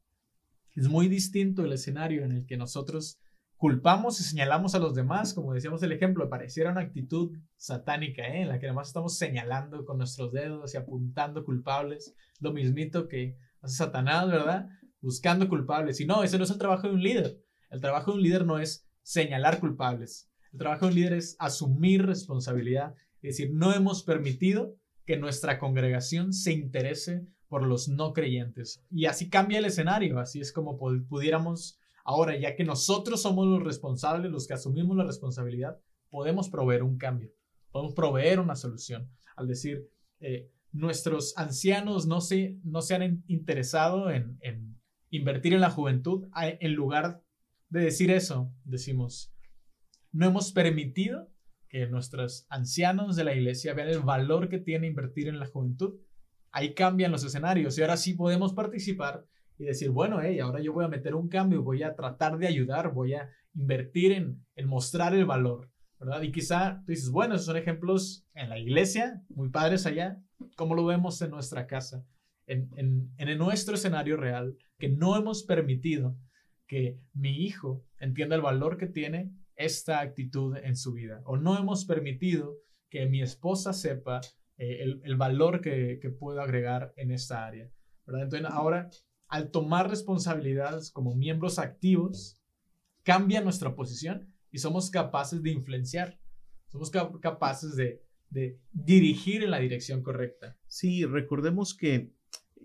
Es 0.75 0.87
muy 0.87 1.09
distinto 1.09 1.65
el 1.65 1.73
escenario 1.73 2.23
en 2.23 2.31
el 2.31 2.45
que 2.45 2.57
nosotros 2.57 3.19
culpamos 3.61 4.19
y 4.19 4.23
señalamos 4.23 4.73
a 4.73 4.79
los 4.79 4.95
demás, 4.95 5.35
como 5.35 5.53
decíamos 5.53 5.83
el 5.83 5.91
ejemplo, 5.91 6.27
pareciera 6.27 6.71
una 6.71 6.81
actitud 6.81 7.37
satánica, 7.57 8.23
¿eh? 8.27 8.41
en 8.41 8.47
la 8.47 8.59
que 8.59 8.65
además 8.65 8.87
estamos 8.87 9.19
señalando 9.19 9.85
con 9.85 9.99
nuestros 9.99 10.33
dedos 10.33 10.73
y 10.73 10.77
apuntando 10.77 11.45
culpables, 11.45 12.15
lo 12.39 12.53
mismito 12.53 13.07
que 13.07 13.37
hace 13.61 13.75
Satanás, 13.75 14.27
¿verdad? 14.31 14.67
Buscando 14.99 15.47
culpables. 15.47 16.01
Y 16.01 16.07
no, 16.07 16.23
ese 16.23 16.39
no 16.39 16.45
es 16.45 16.49
el 16.49 16.57
trabajo 16.57 16.87
de 16.87 16.95
un 16.95 17.03
líder. 17.03 17.39
El 17.69 17.81
trabajo 17.81 18.09
de 18.09 18.17
un 18.17 18.23
líder 18.23 18.47
no 18.47 18.57
es 18.57 18.89
señalar 19.03 19.59
culpables. 19.59 20.27
El 20.53 20.57
trabajo 20.57 20.87
de 20.87 20.93
un 20.93 20.95
líder 20.95 21.13
es 21.13 21.35
asumir 21.37 22.03
responsabilidad. 22.03 22.95
Es 23.21 23.37
decir, 23.37 23.53
no 23.53 23.75
hemos 23.75 24.01
permitido 24.01 24.75
que 25.05 25.17
nuestra 25.17 25.59
congregación 25.59 26.33
se 26.33 26.51
interese 26.51 27.27
por 27.47 27.61
los 27.67 27.89
no 27.89 28.13
creyentes. 28.13 28.83
Y 28.89 29.05
así 29.05 29.29
cambia 29.29 29.59
el 29.59 29.65
escenario. 29.65 30.17
Así 30.17 30.41
es 30.41 30.51
como 30.51 30.79
pudiéramos 30.79 31.77
ahora, 32.03 32.37
ya 32.37 32.55
que 32.55 32.63
nosotros 32.63 33.21
somos 33.21 33.47
los 33.47 33.63
responsables, 33.63 34.31
los 34.31 34.47
que 34.47 34.53
asumimos 34.53 34.97
la 34.97 35.05
responsabilidad, 35.05 35.79
podemos 36.09 36.49
proveer 36.49 36.83
un 36.83 36.97
cambio. 36.97 37.31
Podemos 37.71 37.93
proveer 37.93 38.39
una 38.39 38.55
solución. 38.55 39.09
Al 39.35 39.47
decir, 39.47 39.89
eh, 40.19 40.51
nuestros 40.71 41.33
ancianos 41.37 42.07
no 42.07 42.21
se, 42.21 42.59
no 42.63 42.81
se 42.81 42.95
han 42.95 43.23
interesado 43.27 44.11
en, 44.11 44.37
en 44.41 44.79
invertir 45.09 45.53
en 45.53 45.61
la 45.61 45.69
juventud, 45.69 46.27
en 46.35 46.73
lugar 46.73 47.21
de 47.69 47.81
decir 47.81 48.11
eso, 48.11 48.53
decimos, 48.63 49.33
no 50.11 50.25
hemos 50.25 50.51
permitido 50.51 51.29
que 51.69 51.87
nuestros 51.87 52.45
ancianos 52.49 53.15
de 53.15 53.23
la 53.23 53.33
iglesia 53.33 53.73
vean 53.73 53.87
el 53.87 53.99
valor 53.99 54.49
que 54.49 54.57
tiene 54.57 54.87
invertir 54.87 55.29
en 55.29 55.39
la 55.39 55.45
juventud. 55.45 55.99
Ahí 56.51 56.73
cambian 56.73 57.13
los 57.13 57.23
escenarios 57.23 57.77
y 57.77 57.81
ahora 57.81 57.95
sí 57.95 58.13
podemos 58.13 58.53
participar 58.53 59.25
y 59.61 59.65
decir, 59.65 59.91
bueno, 59.91 60.19
hey, 60.19 60.39
ahora 60.39 60.59
yo 60.59 60.73
voy 60.73 60.83
a 60.83 60.87
meter 60.87 61.13
un 61.13 61.29
cambio, 61.29 61.61
voy 61.61 61.83
a 61.83 61.95
tratar 61.95 62.39
de 62.39 62.47
ayudar, 62.47 62.91
voy 62.93 63.13
a 63.13 63.29
invertir 63.53 64.11
en, 64.11 64.43
en 64.55 64.67
mostrar 64.67 65.13
el 65.13 65.25
valor, 65.25 65.69
¿verdad? 65.99 66.23
Y 66.23 66.31
quizá 66.31 66.81
tú 66.83 66.93
dices, 66.93 67.11
bueno, 67.11 67.35
esos 67.35 67.45
son 67.45 67.57
ejemplos 67.57 68.25
en 68.33 68.49
la 68.49 68.57
iglesia, 68.57 69.21
muy 69.29 69.49
padres 69.49 69.85
allá, 69.85 70.19
¿cómo 70.55 70.73
lo 70.73 70.83
vemos 70.83 71.21
en 71.21 71.29
nuestra 71.29 71.67
casa? 71.67 72.03
En, 72.47 72.71
en, 72.75 73.13
en 73.17 73.37
nuestro 73.37 73.75
escenario 73.75 74.17
real, 74.17 74.57
que 74.79 74.89
no 74.89 75.15
hemos 75.15 75.43
permitido 75.43 76.17
que 76.65 76.97
mi 77.13 77.43
hijo 77.43 77.85
entienda 77.99 78.35
el 78.35 78.41
valor 78.41 78.79
que 78.79 78.87
tiene 78.87 79.31
esta 79.55 79.99
actitud 79.99 80.57
en 80.57 80.75
su 80.75 80.93
vida. 80.93 81.21
O 81.25 81.37
no 81.37 81.55
hemos 81.55 81.85
permitido 81.85 82.57
que 82.89 83.05
mi 83.05 83.21
esposa 83.21 83.73
sepa 83.73 84.21
eh, 84.57 84.79
el, 84.81 85.01
el, 85.03 85.17
valor 85.17 85.61
que, 85.61 85.99
que, 86.01 86.09
puedo 86.09 86.41
agregar 86.41 86.93
en 86.95 87.11
esta 87.11 87.45
área. 87.45 87.69
¿verdad? 88.07 88.23
Entonces, 88.23 88.49
ahora, 88.49 88.89
al 89.31 89.49
tomar 89.49 89.89
responsabilidades 89.89 90.91
como 90.91 91.15
miembros 91.15 91.57
activos, 91.57 92.37
cambia 93.03 93.41
nuestra 93.41 93.75
posición 93.75 94.31
y 94.51 94.59
somos 94.59 94.91
capaces 94.91 95.41
de 95.41 95.51
influenciar. 95.51 96.19
Somos 96.67 96.91
capaces 96.91 97.75
de, 97.75 98.03
de 98.29 98.59
dirigir 98.71 99.43
en 99.43 99.51
la 99.51 99.59
dirección 99.59 100.03
correcta. 100.03 100.57
Sí, 100.67 101.05
recordemos 101.05 101.75
que 101.75 102.13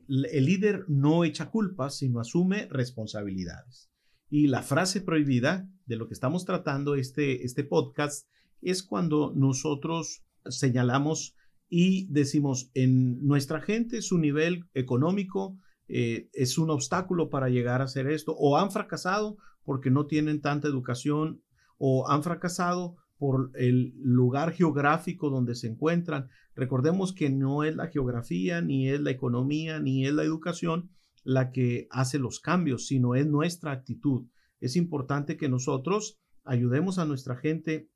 el 0.08 0.44
líder 0.44 0.84
no 0.88 1.24
echa 1.24 1.50
culpas, 1.50 1.98
sino 1.98 2.18
asume 2.20 2.66
responsabilidades. 2.66 3.88
Y 4.28 4.48
la 4.48 4.62
frase 4.62 5.00
prohibida 5.00 5.70
de 5.86 5.96
lo 5.96 6.08
que 6.08 6.14
estamos 6.14 6.44
tratando 6.44 6.96
este, 6.96 7.44
este 7.44 7.62
podcast 7.62 8.28
es 8.60 8.82
cuando 8.82 9.32
nosotros 9.36 10.24
señalamos 10.48 11.36
y 11.68 12.08
decimos 12.12 12.70
en 12.74 13.24
nuestra 13.24 13.60
gente 13.60 14.02
su 14.02 14.18
nivel 14.18 14.64
económico 14.74 15.58
eh, 15.88 16.28
es 16.32 16.58
un 16.58 16.70
obstáculo 16.70 17.30
para 17.30 17.48
llegar 17.48 17.80
a 17.80 17.84
hacer 17.84 18.08
esto 18.08 18.34
o 18.36 18.56
han 18.56 18.70
fracasado 18.70 19.36
porque 19.62 19.90
no 19.90 20.06
tienen 20.06 20.40
tanta 20.40 20.68
educación 20.68 21.42
o 21.78 22.08
han 22.08 22.22
fracasado 22.22 22.96
por 23.18 23.50
el 23.54 23.94
lugar 23.96 24.52
geográfico 24.52 25.30
donde 25.30 25.54
se 25.54 25.68
encuentran. 25.68 26.28
Recordemos 26.54 27.12
que 27.12 27.30
no 27.30 27.64
es 27.64 27.74
la 27.76 27.88
geografía, 27.88 28.60
ni 28.60 28.88
es 28.88 29.00
la 29.00 29.10
economía, 29.10 29.80
ni 29.80 30.06
es 30.06 30.12
la 30.12 30.22
educación 30.22 30.90
la 31.24 31.50
que 31.50 31.88
hace 31.90 32.18
los 32.18 32.40
cambios, 32.40 32.86
sino 32.86 33.14
es 33.14 33.26
nuestra 33.26 33.72
actitud. 33.72 34.26
Es 34.60 34.76
importante 34.76 35.36
que 35.36 35.48
nosotros 35.48 36.20
ayudemos 36.44 36.98
a 36.98 37.04
nuestra 37.04 37.36
gente 37.36 37.88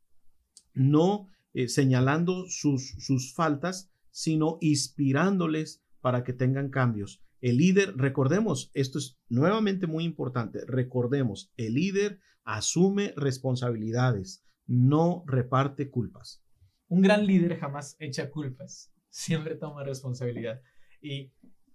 no 0.75 1.29
eh, 1.53 1.69
señalando 1.69 2.47
sus, 2.49 2.95
sus 2.99 3.35
faltas, 3.35 3.91
sino 4.11 4.59
inspirándoles 4.61 5.83
para 6.01 6.25
que 6.25 6.33
tengan 6.33 6.71
cambios. 6.71 7.23
El 7.41 7.57
líder, 7.57 7.97
recordemos, 7.97 8.71
esto 8.75 8.99
es 8.99 9.19
nuevamente 9.29 9.87
muy 9.87 10.05
importante, 10.05 10.61
recordemos, 10.67 11.53
el 11.57 11.75
líder 11.75 12.21
asume 12.45 13.15
responsabilidades 13.17 14.45
no 14.67 15.25
reparte 15.27 15.91
culpas. 15.91 16.45
Un 16.89 17.03
gran 17.03 17.27
líder 17.27 17.59
jamás 17.59 17.97
echa 17.99 18.31
culpas, 18.31 18.93
siempre 19.09 19.57
toma 19.57 19.83
responsabilidad. 19.83 20.61
Y 21.01 21.33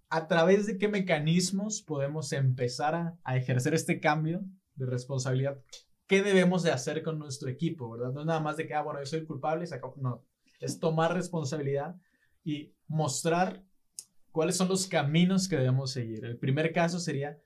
a 0.10 0.28
través 0.28 0.66
de 0.66 0.78
qué 0.78 0.88
mecanismos 0.88 1.82
podemos 1.82 2.32
empezar 2.32 3.18
a, 3.24 3.38
ejercer 3.38 3.74
este 3.74 4.00
cambio 4.00 4.46
de 4.76 4.86
responsabilidad, 4.86 5.60
qué 6.08 6.22
debemos 6.22 6.64
de 6.64 6.72
hacer 6.72 7.04
con 7.04 7.20
nuestro 7.20 7.50
equipo, 7.50 7.90
¿verdad? 7.90 8.14
No 8.14 8.22
es 8.22 8.28
nada 8.28 8.40
más 8.40 8.56
de 8.56 8.68
que, 8.68 8.74
ah, 8.74 8.82
bueno, 8.82 9.00
yo 9.02 9.06
soy 9.06 9.26
culpable, 9.26 9.66
no, 9.98 10.24
es 10.62 10.80
tomar 10.80 11.14
responsabilidad 11.14 11.96
y 12.44 12.74
mostrar 12.88 13.64
cuáles 14.36 14.58
son 14.58 14.68
los 14.68 14.88
caminos 14.88 15.48
que 15.48 15.56
debemos 15.56 15.92
seguir. 15.92 16.26
El 16.26 16.38
primer 16.38 16.74
caso 16.74 17.00
sería 17.00 17.40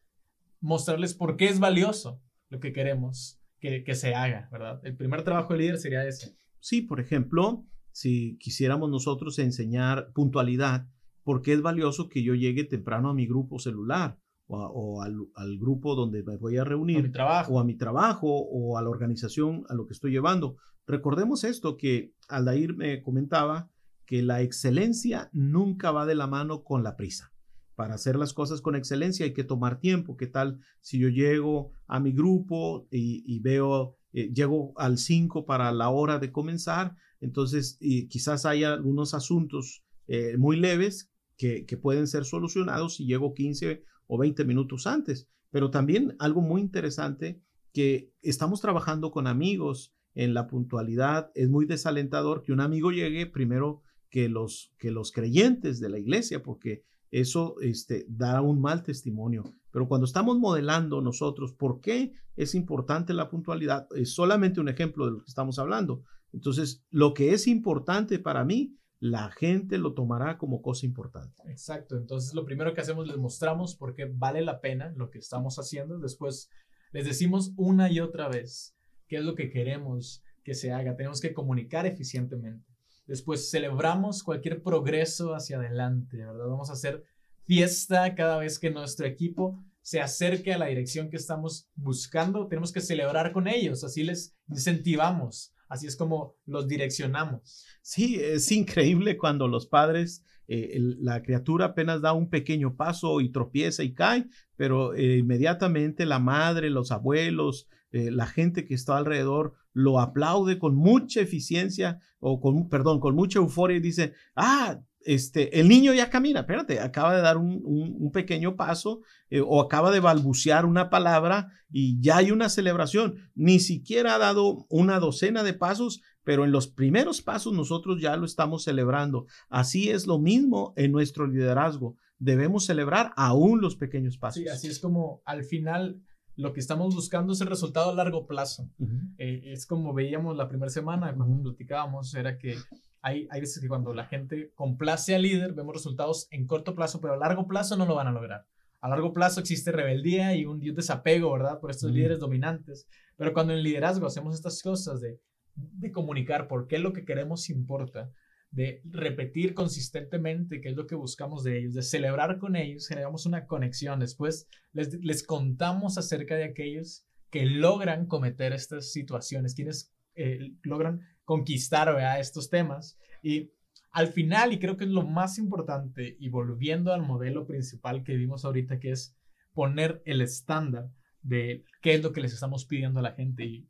mostrarles 0.59 1.13
por 1.13 1.37
qué 1.37 1.45
es 1.45 1.59
valioso 1.59 2.19
lo 2.49 2.59
que 2.59 2.73
queremos 2.73 3.39
que, 3.59 3.93
se 3.93 4.15
haga, 4.15 4.49
¿verdad? 4.51 4.81
El 4.83 4.97
primer 4.97 5.21
trabajo 5.21 5.53
de 5.53 5.59
líder 5.59 5.77
sería 5.77 6.07
ese. 6.07 6.35
Sí, 6.59 6.81
por 6.81 6.99
ejemplo, 6.99 7.63
si 7.91 8.39
quisiéramos 8.39 8.89
nosotros 8.89 9.37
enseñar 9.37 10.11
puntualidad, 10.13 10.87
¿por 11.23 11.43
qué 11.43 11.53
es 11.53 11.61
valioso 11.61 12.09
que 12.09 12.23
yo 12.23 12.33
llegue 12.33 12.63
temprano 12.63 13.11
a 13.11 13.13
mi 13.13 13.27
grupo 13.27 13.59
celular 13.59 14.17
o, 14.47 15.03
al, 15.03 15.59
grupo 15.59 15.93
donde 15.93 16.23
me 16.23 16.37
voy 16.37 16.57
a 16.57 16.63
reunir? 16.63 16.97
A 16.97 17.03
mi 17.03 17.11
trabajo. 17.11 17.53
O 17.53 17.59
a 17.59 17.65
mi 17.65 17.75
trabajo 17.75 18.27
o 18.29 18.79
a 18.79 18.81
la 18.81 18.89
organización 18.89 19.63
a 19.69 19.75
lo 19.75 19.85
que 19.85 19.93
estoy 19.93 20.09
llevando. 20.09 20.55
Recordemos 20.87 21.43
esto 21.43 21.77
que 21.77 22.15
Aldair 22.29 22.75
me 22.75 23.03
comentaba, 23.03 23.69
que 24.09 24.23
la 24.23 24.41
excelencia 24.41 25.29
nunca 25.33 25.91
va 25.91 26.07
de 26.07 26.15
la 26.15 26.25
mano 26.25 26.63
con 26.63 26.81
la 26.83 26.95
prisa 26.97 27.31
para 27.79 27.95
hacer 27.95 28.17
las 28.17 28.33
cosas 28.33 28.59
con 28.59 28.75
excelencia 28.75 29.25
hay 29.25 29.31
que 29.31 29.45
tomar 29.45 29.79
tiempo. 29.79 30.17
¿Qué 30.17 30.27
tal 30.27 30.59
si 30.81 30.99
yo 30.99 31.07
llego 31.07 31.71
a 31.87 32.01
mi 32.01 32.11
grupo 32.11 32.89
y, 32.91 33.39
veo, 33.39 33.95
eh, 34.11 34.33
llego 34.33 34.73
al 34.75 34.97
5 34.97 35.45
para 35.45 35.71
la 35.71 35.87
hora 35.87 36.19
de 36.19 36.29
comenzar? 36.29 36.97
Entonces, 37.21 37.77
y 37.79 38.09
quizás 38.09 38.45
haya 38.45 38.73
algunos 38.73 39.13
asuntos 39.13 39.85
eh, 40.07 40.35
muy 40.37 40.59
leves 40.59 41.09
que, 41.37 41.65
que, 41.65 41.77
pueden 41.77 42.07
ser 42.07 42.25
solucionados 42.25 42.97
si 42.97 43.05
llego 43.05 43.33
15 43.33 43.85
o 44.07 44.17
20 44.17 44.43
minutos 44.43 44.85
antes. 44.85 45.29
Pero 45.49 45.71
también 45.71 46.17
algo 46.19 46.41
muy 46.41 46.59
interesante 46.59 47.41
que 47.71 48.11
estamos 48.21 48.59
trabajando 48.59 49.09
con 49.09 49.25
amigos 49.25 49.95
en 50.15 50.33
la 50.33 50.47
puntualidad. 50.47 51.31
Es 51.33 51.47
muy 51.47 51.65
desalentador 51.65 52.43
que 52.43 52.51
un 52.51 52.59
amigo 52.59 52.91
llegue 52.91 53.25
primero 53.25 53.83
que 54.09 54.29
los, 54.29 54.73
que 54.77 54.91
los 54.91 55.11
creyentes 55.11 55.79
de 55.79 55.89
la 55.89 55.99
iglesia, 55.99 56.41
porque 56.43 56.83
eso 57.11 57.55
este, 57.61 58.05
da 58.07 58.41
un 58.41 58.61
mal 58.61 58.83
testimonio. 58.83 59.43
Pero 59.71 59.87
cuando 59.87 60.05
estamos 60.05 60.37
modelando 60.37 61.01
nosotros 61.01 61.53
por 61.53 61.79
qué 61.81 62.13
es 62.35 62.55
importante 62.55 63.13
la 63.13 63.29
puntualidad, 63.29 63.87
es 63.95 64.13
solamente 64.13 64.59
un 64.59 64.69
ejemplo 64.69 65.05
de 65.05 65.11
lo 65.11 65.17
que 65.19 65.29
estamos 65.29 65.59
hablando. 65.59 66.03
Entonces, 66.33 66.83
lo 66.89 67.13
que 67.13 67.33
es 67.33 67.47
importante 67.47 68.19
para 68.19 68.45
mí, 68.45 68.75
la 68.99 69.31
gente 69.31 69.77
lo 69.77 69.93
tomará 69.93 70.37
como 70.37 70.61
cosa 70.61 70.85
importante. 70.85 71.41
Exacto. 71.45 71.97
Entonces, 71.97 72.33
lo 72.33 72.45
primero 72.45 72.73
que 72.73 72.81
hacemos, 72.81 73.07
les 73.07 73.17
mostramos 73.17 73.75
por 73.75 73.95
qué 73.95 74.05
vale 74.05 74.41
la 74.41 74.59
pena 74.59 74.93
lo 74.95 75.09
que 75.09 75.19
estamos 75.19 75.57
haciendo. 75.57 75.99
Después, 75.99 76.49
les 76.91 77.05
decimos 77.05 77.53
una 77.55 77.91
y 77.91 77.99
otra 77.99 78.27
vez 78.27 78.75
qué 79.07 79.17
es 79.17 79.23
lo 79.23 79.35
que 79.35 79.49
queremos 79.49 80.23
que 80.43 80.53
se 80.53 80.71
haga. 80.71 80.95
Tenemos 80.95 81.21
que 81.21 81.33
comunicar 81.33 81.85
eficientemente. 81.85 82.68
Después 83.09 83.49
celebramos 83.49 84.21
cualquier 84.21 84.61
progreso 84.61 85.33
hacia 85.33 85.57
adelante, 85.57 86.17
¿verdad? 86.17 86.47
Vamos 86.47 86.69
a 86.69 86.73
hacer 86.73 87.03
fiesta 87.43 88.13
cada 88.13 88.37
vez 88.37 88.59
que 88.59 88.69
nuestro 88.69 89.07
equipo 89.07 89.59
se 89.81 89.99
acerque 89.99 90.53
a 90.53 90.59
la 90.59 90.67
dirección 90.67 91.09
que 91.09 91.17
estamos 91.17 91.67
buscando. 91.73 92.45
Tenemos 92.45 92.71
que 92.71 92.81
celebrar 92.81 93.31
con 93.31 93.47
ellos, 93.47 93.83
así 93.83 94.03
les 94.03 94.37
incentivamos, 94.47 95.55
así 95.69 95.87
es 95.87 95.95
como 95.95 96.35
los 96.45 96.67
direccionamos. 96.67 97.65
Sí, 97.81 98.19
es 98.21 98.51
increíble 98.51 99.17
cuando 99.17 99.47
los 99.47 99.65
padres, 99.65 100.23
eh, 100.47 100.77
la 100.99 101.23
criatura 101.23 101.65
apenas 101.65 102.01
da 102.01 102.13
un 102.13 102.29
pequeño 102.29 102.75
paso 102.75 103.21
y 103.21 103.31
tropieza 103.31 103.81
y 103.81 103.95
cae, 103.95 104.27
pero 104.55 104.93
eh, 104.93 105.17
inmediatamente 105.17 106.05
la 106.05 106.19
madre, 106.19 106.69
los 106.69 106.91
abuelos, 106.91 107.67
eh, 107.91 108.11
la 108.11 108.27
gente 108.27 108.65
que 108.65 108.73
está 108.73 108.97
alrededor 108.97 109.55
lo 109.73 109.99
aplaude 109.99 110.59
con 110.59 110.75
mucha 110.75 111.21
eficiencia 111.21 111.99
o 112.19 112.39
con, 112.39 112.69
perdón, 112.69 112.99
con 112.99 113.15
mucha 113.15 113.39
euforia 113.39 113.77
y 113.77 113.81
dice, 113.81 114.13
ah, 114.35 114.79
este, 115.01 115.59
el 115.59 115.69
niño 115.69 115.93
ya 115.93 116.09
camina, 116.09 116.41
espérate, 116.41 116.79
acaba 116.79 117.15
de 117.15 117.21
dar 117.21 117.37
un, 117.37 118.11
pequeño 118.11 118.55
paso 118.55 119.01
eh, 119.29 119.41
o 119.41 119.61
acaba 119.61 119.91
de 119.91 119.99
balbucear 119.99 120.65
una 120.65 120.89
palabra 120.89 121.47
y 121.71 122.01
ya 122.01 122.17
hay 122.17 122.31
una 122.31 122.49
celebración. 122.49 123.31
Ni 123.33 123.59
siquiera 123.59 124.15
ha 124.15 124.17
dado 124.17 124.65
una 124.69 124.99
docena 124.99 125.43
de 125.43 125.53
pasos, 125.53 126.01
pero 126.23 126.43
en 126.43 126.51
los 126.51 126.67
primeros 126.67 127.21
pasos 127.21 127.53
nosotros 127.53 128.01
ya 128.01 128.17
lo 128.17 128.25
estamos 128.25 128.63
celebrando. 128.63 129.25
Así 129.47 129.89
es 129.89 130.05
lo 130.05 130.19
mismo 130.19 130.73
en 130.75 130.91
nuestro 130.91 131.27
liderazgo. 131.27 131.95
Debemos 132.17 132.65
celebrar 132.65 133.13
aún 133.15 133.61
los 133.61 133.77
pequeños 133.77 134.17
pasos. 134.17 134.43
Sí, 134.43 134.49
así 134.49 134.67
es 134.67 134.79
como 134.79 135.21
al 135.25 135.43
final 135.43 136.01
lo 136.39 136.53
que 136.53 136.61
estamos 136.61 136.95
buscando 136.95 137.33
es 137.33 137.41
el 137.41 137.47
resultado 137.47 137.91
a 137.91 137.95
largo 137.95 138.25
plazo. 138.25 138.69
Eh, 139.17 139.41
es 139.47 139.65
como 139.65 139.93
veíamos 139.93 140.37
la 140.37 140.47
primera 140.47 140.69
semana 140.69 141.13
cuando 141.13 141.41
platicábamos, 141.43 142.15
era 142.15 142.37
que 142.37 142.55
hay, 143.01 143.27
hay 143.29 143.41
veces 143.41 143.61
que 143.61 143.67
cuando 143.67 143.93
la 143.93 144.05
gente 144.05 144.53
complace 144.55 145.15
al 145.15 145.23
líder, 145.23 145.53
vemos 145.53 145.73
resultados 145.73 146.29
en 146.31 146.47
corto 146.47 146.75
plazo, 146.75 147.01
pero 147.01 147.15
a 147.15 147.17
largo 147.17 147.45
plazo 147.45 147.75
no 147.75 147.85
lo 147.85 147.95
van 147.95 148.07
a 148.07 148.13
lograr. 148.13 148.45
A 148.79 148.87
largo 148.87 149.13
plazo 149.13 149.41
existe 149.41 149.73
rebeldía 149.73 150.33
y 150.33 150.45
un, 150.45 150.61
desapego, 150.61 151.33
¿verdad? 151.33 151.59
Por 151.59 151.71
estos 151.71 151.91
líderes 151.91 152.19
dominantes. 152.19 152.87
Pero 153.17 153.33
cuando 153.33 153.51
en 153.51 153.61
liderazgo 153.61 154.07
hacemos 154.07 154.33
estas 154.33 154.61
cosas 154.63 155.01
de, 155.01 155.19
de 155.55 155.91
comunicar 155.91 156.47
por 156.47 156.67
qué 156.67 156.79
lo 156.79 156.93
que 156.93 157.03
queremos 157.03 157.49
importa, 157.49 158.13
de 158.51 158.81
repetir 158.85 159.53
consistentemente 159.53 160.59
qué 160.59 160.69
es 160.69 160.75
lo 160.75 160.87
que 160.87 160.95
buscamos 160.95 161.43
de 161.43 161.59
ellos, 161.59 161.73
de 161.75 161.83
celebrar 161.83 162.39
con 162.39 162.55
ellos, 162.55 162.87
generamos 162.87 163.25
una 163.25 163.45
conexión. 163.45 163.99
Después 163.99 164.47
les, 164.73 164.93
les 165.03 165.23
contamos 165.23 165.97
acerca 165.97 166.35
de 166.35 166.45
aquellos 166.45 167.05
que 167.29 167.45
logran 167.45 168.07
cometer 168.07 168.53
estas 168.53 168.91
situaciones, 168.91 169.53
quienes 169.53 169.93
eh, 170.15 170.53
logran 170.63 171.01
conquistar 171.23 171.93
¿verdad? 171.93 172.19
estos 172.19 172.49
temas. 172.49 172.97
Y 173.21 173.51
al 173.91 174.07
final, 174.07 174.53
y 174.53 174.59
creo 174.59 174.77
que 174.77 174.85
es 174.85 174.89
lo 174.89 175.03
más 175.03 175.37
importante, 175.37 176.17
y 176.19 176.29
volviendo 176.29 176.93
al 176.93 177.01
modelo 177.01 177.45
principal 177.45 178.03
que 178.03 178.15
vimos 178.15 178.45
ahorita, 178.45 178.79
que 178.79 178.91
es 178.91 179.15
poner 179.53 180.01
el 180.05 180.21
estándar 180.21 180.89
de 181.21 181.65
qué 181.81 181.95
es 181.95 182.03
lo 182.03 182.13
que 182.13 182.21
les 182.21 182.33
estamos 182.33 182.65
pidiendo 182.65 182.99
a 182.99 183.03
la 183.03 183.13
gente. 183.13 183.65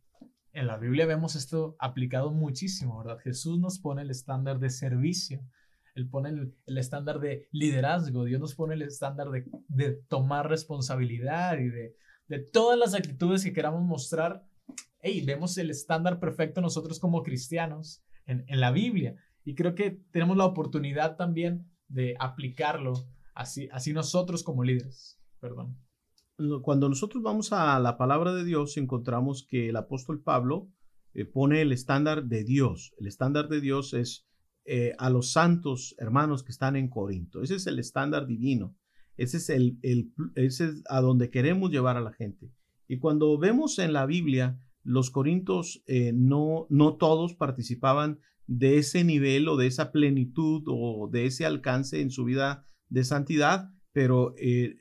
En 0.60 0.68
la 0.68 0.78
Biblia 0.78 1.06
vemos 1.06 1.36
esto 1.36 1.78
aplicado 1.80 2.32
muchísimo, 2.32 2.98
¿verdad? 2.98 3.20
Jesús 3.20 3.60
nos 3.60 3.80
pone 3.80 4.02
el 4.02 4.12
estándar 4.12 4.60
de 4.60 4.70
servicio, 4.70 5.42
Él 5.96 6.10
pone 6.10 6.30
el, 6.30 6.78
estándar 6.78 7.20
de 7.20 7.48
liderazgo, 7.52 8.26
Dios 8.26 8.42
nos 8.42 8.56
pone 8.56 8.74
el 8.74 8.82
estándar 8.82 9.30
de, 9.30 9.94
tomar 10.10 10.50
responsabilidad 10.50 11.58
y 11.60 11.70
de, 11.70 11.96
todas 12.52 12.78
las 12.78 12.94
actitudes 12.94 13.44
que 13.44 13.54
queramos 13.54 13.84
mostrar. 13.84 14.44
Hey, 15.00 15.24
vemos 15.26 15.58
el 15.58 15.70
estándar 15.70 16.20
perfecto 16.20 16.60
nosotros 16.60 17.00
como 17.00 17.24
cristianos 17.24 18.04
en, 18.26 18.44
en 18.48 18.60
la 18.60 18.72
Biblia. 18.72 19.16
Y 19.46 19.56
creo 19.56 19.76
que 19.76 19.92
tenemos 20.12 20.36
la 20.36 20.46
oportunidad 20.46 21.16
también 21.16 21.72
de 21.88 22.16
aplicarlo 22.20 22.94
así, 23.34 23.70
así 23.72 23.94
nosotros 23.94 24.44
como 24.44 24.64
líderes. 24.64 25.20
Perdón 25.40 25.78
cuando 26.62 26.90
nosotros 26.90 27.22
vamos 27.24 27.52
a 27.52 27.80
la 27.80 27.98
palabra 27.98 28.34
de 28.34 28.46
Dios, 28.46 28.78
encontramos 28.78 29.46
que 29.50 29.70
el 29.70 29.76
apóstol 29.76 30.22
Pablo 30.22 30.70
eh, 31.14 31.26
pone 31.26 31.62
el 31.62 31.72
estándar 31.72 32.26
de 32.26 32.44
Dios. 32.44 32.94
El 33.00 33.08
estándar 33.08 33.50
de 33.50 33.62
Dios 33.62 33.94
es 33.94 34.28
eh, 34.66 34.94
a 34.98 35.10
los 35.10 35.32
santos 35.32 35.96
hermanos 35.98 36.44
que 36.44 36.52
están 36.52 36.76
en 36.76 36.90
Corinto. 36.90 37.42
Ese 37.42 37.56
es 37.56 37.68
el 37.68 37.80
estándar 37.80 38.28
divino. 38.28 38.76
Ese 39.18 39.38
es, 39.38 39.50
el, 39.50 39.78
el, 39.82 40.14
ese 40.36 40.66
es 40.66 40.84
a 40.90 41.02
donde 41.02 41.30
queremos 41.30 41.72
llevar 41.72 41.98
a 41.98 42.02
la 42.02 42.14
gente. 42.14 42.52
Y 42.88 43.00
cuando 43.00 43.38
vemos 43.38 43.78
en 43.80 43.92
la 43.92 44.06
Biblia, 44.06 44.60
los 44.84 45.12
corintos 45.12 45.84
eh, 45.88 46.14
no, 46.14 46.68
no 46.70 46.96
todos 46.96 47.34
participaban 47.34 48.20
de 48.48 48.78
ese 48.78 49.04
nivel 49.04 49.48
o 49.48 49.58
de 49.58 49.68
esa 49.68 49.92
plenitud 49.92 50.64
o 50.68 51.10
de 51.12 51.26
ese 51.26 51.46
alcance 51.46 52.02
en 52.02 52.12
su 52.12 52.24
vida 52.24 52.64
de 52.88 53.04
santidad, 53.04 53.72
pero 53.92 54.34
eh, 54.38 54.76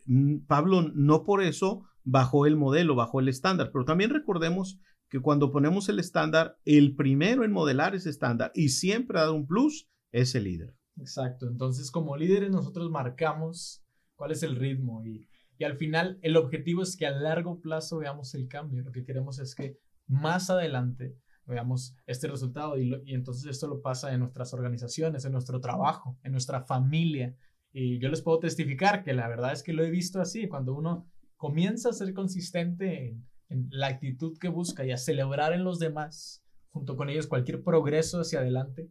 Pablo 0.47 0.83
no 0.95 1.25
por 1.25 1.43
eso 1.43 1.85
bajó 2.05 2.47
el 2.47 2.57
modelo, 2.57 2.95
bajó 2.95 3.21
el 3.21 3.29
estándar, 3.29 3.71
pero 3.73 3.85
también 3.85 4.11
recordemos 4.11 4.79
que 5.09 5.21
cuando 5.21 5.51
ponemos 5.51 5.89
el 5.89 5.99
estándar, 5.99 6.59
el 6.65 6.95
primero 6.95 7.45
en 7.45 7.53
modelar 7.53 7.95
ese 7.95 8.11
estándar 8.11 8.51
y 8.55 8.71
siempre 8.71 9.19
dar 9.19 9.31
un 9.31 9.47
plus 9.47 9.89
es 10.13 10.35
el 10.35 10.45
líder. 10.45 10.75
Exacto, 10.97 11.47
entonces 11.47 11.91
como 11.91 12.17
líderes 12.17 12.51
nosotros 12.51 12.91
marcamos 12.91 13.83
cuál 14.17 14.33
es 14.33 14.43
el 14.43 14.57
ritmo 14.57 15.05
y, 15.05 15.29
y 15.57 15.65
al 15.65 15.77
final 15.77 16.19
el 16.23 16.37
objetivo 16.37 16.83
es 16.83 16.97
que 16.97 17.07
a 17.07 17.11
largo 17.11 17.61
plazo 17.61 17.99
veamos 17.99 18.35
el 18.35 18.49
cambio, 18.49 18.83
lo 18.83 18.93
que 18.93 19.05
queremos 19.05 19.39
es 19.39 19.55
que 19.55 19.79
más 20.07 20.51
adelante 20.51 21.17
veamos 21.47 21.95
este 22.07 22.29
resultado 22.29 22.79
y, 22.79 23.03
y 23.07 23.15
entonces 23.15 23.47
esto 23.51 23.69
lo 23.69 23.81
pasa 23.81 24.13
en 24.13 24.21
nuestras 24.21 24.53
organizaciones, 24.53 25.25
en 25.25 25.33
nuestro 25.33 25.61
trabajo, 25.61 26.19
en 26.23 26.33
nuestra 26.33 26.63
familia, 26.63 27.35
y 27.73 27.99
yo 27.99 28.09
les 28.09 28.23
puedo 28.23 28.39
testificar 28.39 29.05
que 29.05 29.13
la 29.13 29.29
verdad 29.29 29.53
es 29.53 29.63
que 29.63 29.73
lo 29.73 29.85
he 29.85 29.91
visto 29.91 30.21
así, 30.21 30.49
cuando 30.49 30.75
uno 30.75 31.11
comienza 31.37 31.91
a 31.91 31.93
ser 31.95 32.13
consistente 32.15 33.17
en, 33.49 33.69
la 33.71 33.87
actitud 33.87 34.37
que 34.39 34.49
busca 34.49 34.85
y 34.85 34.91
a 34.91 34.99
celebrar 34.99 35.55
en 35.55 35.65
los 35.65 35.79
demás, 35.79 36.45
junto 36.71 36.97
con 36.97 37.09
ellos 37.09 37.27
cualquier 37.27 37.63
progreso 37.63 38.21
hacia 38.21 38.41
adelante, 38.41 38.91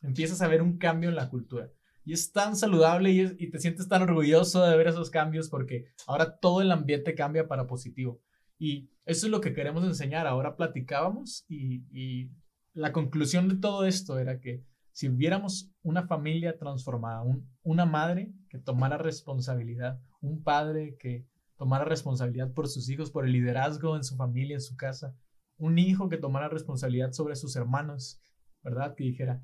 empiezas 0.00 0.42
a 0.42 0.48
ver 0.48 0.62
un 0.62 0.78
cambio 0.78 1.08
en 1.08 1.16
la 1.16 1.28
cultura. 1.28 1.72
Y 2.04 2.12
es 2.12 2.30
tan 2.30 2.54
saludable 2.54 3.10
y, 3.10 3.50
te 3.50 3.58
sientes 3.58 3.88
tan 3.88 4.02
orgulloso 4.02 4.64
de 4.64 4.76
ver 4.76 4.86
esos 4.86 5.10
cambios 5.10 5.48
porque 5.48 5.86
ahora 6.06 6.38
todo 6.38 6.62
el 6.62 6.70
ambiente 6.70 7.16
cambia 7.16 7.48
para 7.48 7.66
positivo. 7.66 8.20
Y 8.58 8.90
eso 9.06 9.26
es 9.26 9.32
lo 9.32 9.40
que 9.40 9.52
queremos 9.52 9.84
enseñar. 9.84 10.28
Ahora 10.28 10.56
platicábamos 10.56 11.44
y 11.48 12.30
la 12.74 12.92
conclusión 12.92 13.48
de 13.48 13.56
todo 13.56 13.86
esto 13.86 14.20
era 14.20 14.38
que 14.38 14.62
si 14.96 15.10
hubiéramos 15.10 15.70
una 15.82 16.06
familia 16.06 16.56
transformada, 16.56 17.22
una 17.62 17.84
madre 17.84 18.32
que 18.48 18.58
tomara 18.58 18.96
responsabilidad, 18.96 20.00
un 20.22 20.42
padre 20.42 20.96
que 20.98 21.26
tomara 21.58 21.84
responsabilidad 21.84 22.54
por 22.54 22.66
sus 22.66 22.88
hijos, 22.88 23.10
por 23.10 23.26
el 23.26 23.32
liderazgo 23.32 23.94
en 23.94 24.04
su 24.04 24.16
familia, 24.16 24.54
en 24.54 24.62
su 24.62 24.74
casa, 24.74 25.14
un 25.58 25.78
hijo 25.78 26.08
que 26.08 26.16
tomara 26.16 26.48
responsabilidad 26.48 27.12
sobre 27.12 27.36
sus 27.36 27.56
hermanos, 27.56 28.22
¿verdad? 28.62 28.94
Que 28.94 29.04
dijera, 29.04 29.42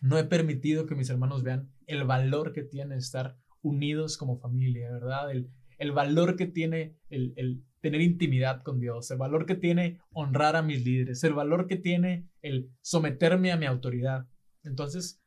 no 0.00 0.18
he 0.18 0.24
permitido 0.24 0.86
que 0.86 0.96
mis 0.96 1.10
hermanos 1.10 1.44
vean 1.44 1.70
el 1.86 2.02
valor 2.02 2.52
que 2.52 2.64
tiene 2.64 2.96
estar 2.96 3.38
unidos 3.62 4.16
como 4.16 4.40
familia, 4.40 4.90
¿verdad? 4.90 5.30
El, 5.30 5.48
el 5.78 5.92
valor 5.92 6.34
que 6.34 6.46
tiene 6.46 6.96
el, 7.08 7.34
el, 7.36 7.62
tener 7.80 8.00
intimidad 8.00 8.64
con 8.64 8.80
Dios, 8.80 9.12
el 9.12 9.18
valor 9.18 9.46
que 9.46 9.54
tiene 9.54 10.00
honrar 10.10 10.56
a 10.56 10.62
mis 10.62 10.84
líderes, 10.84 11.22
el 11.22 11.34
valor 11.34 11.68
que 11.68 11.76
tiene 11.76 12.28
el 12.42 12.72
someterme 12.80 13.52
a 13.52 13.56
mi 13.56 13.66
autoridad. 13.66 14.26
Entonces, 14.68 15.20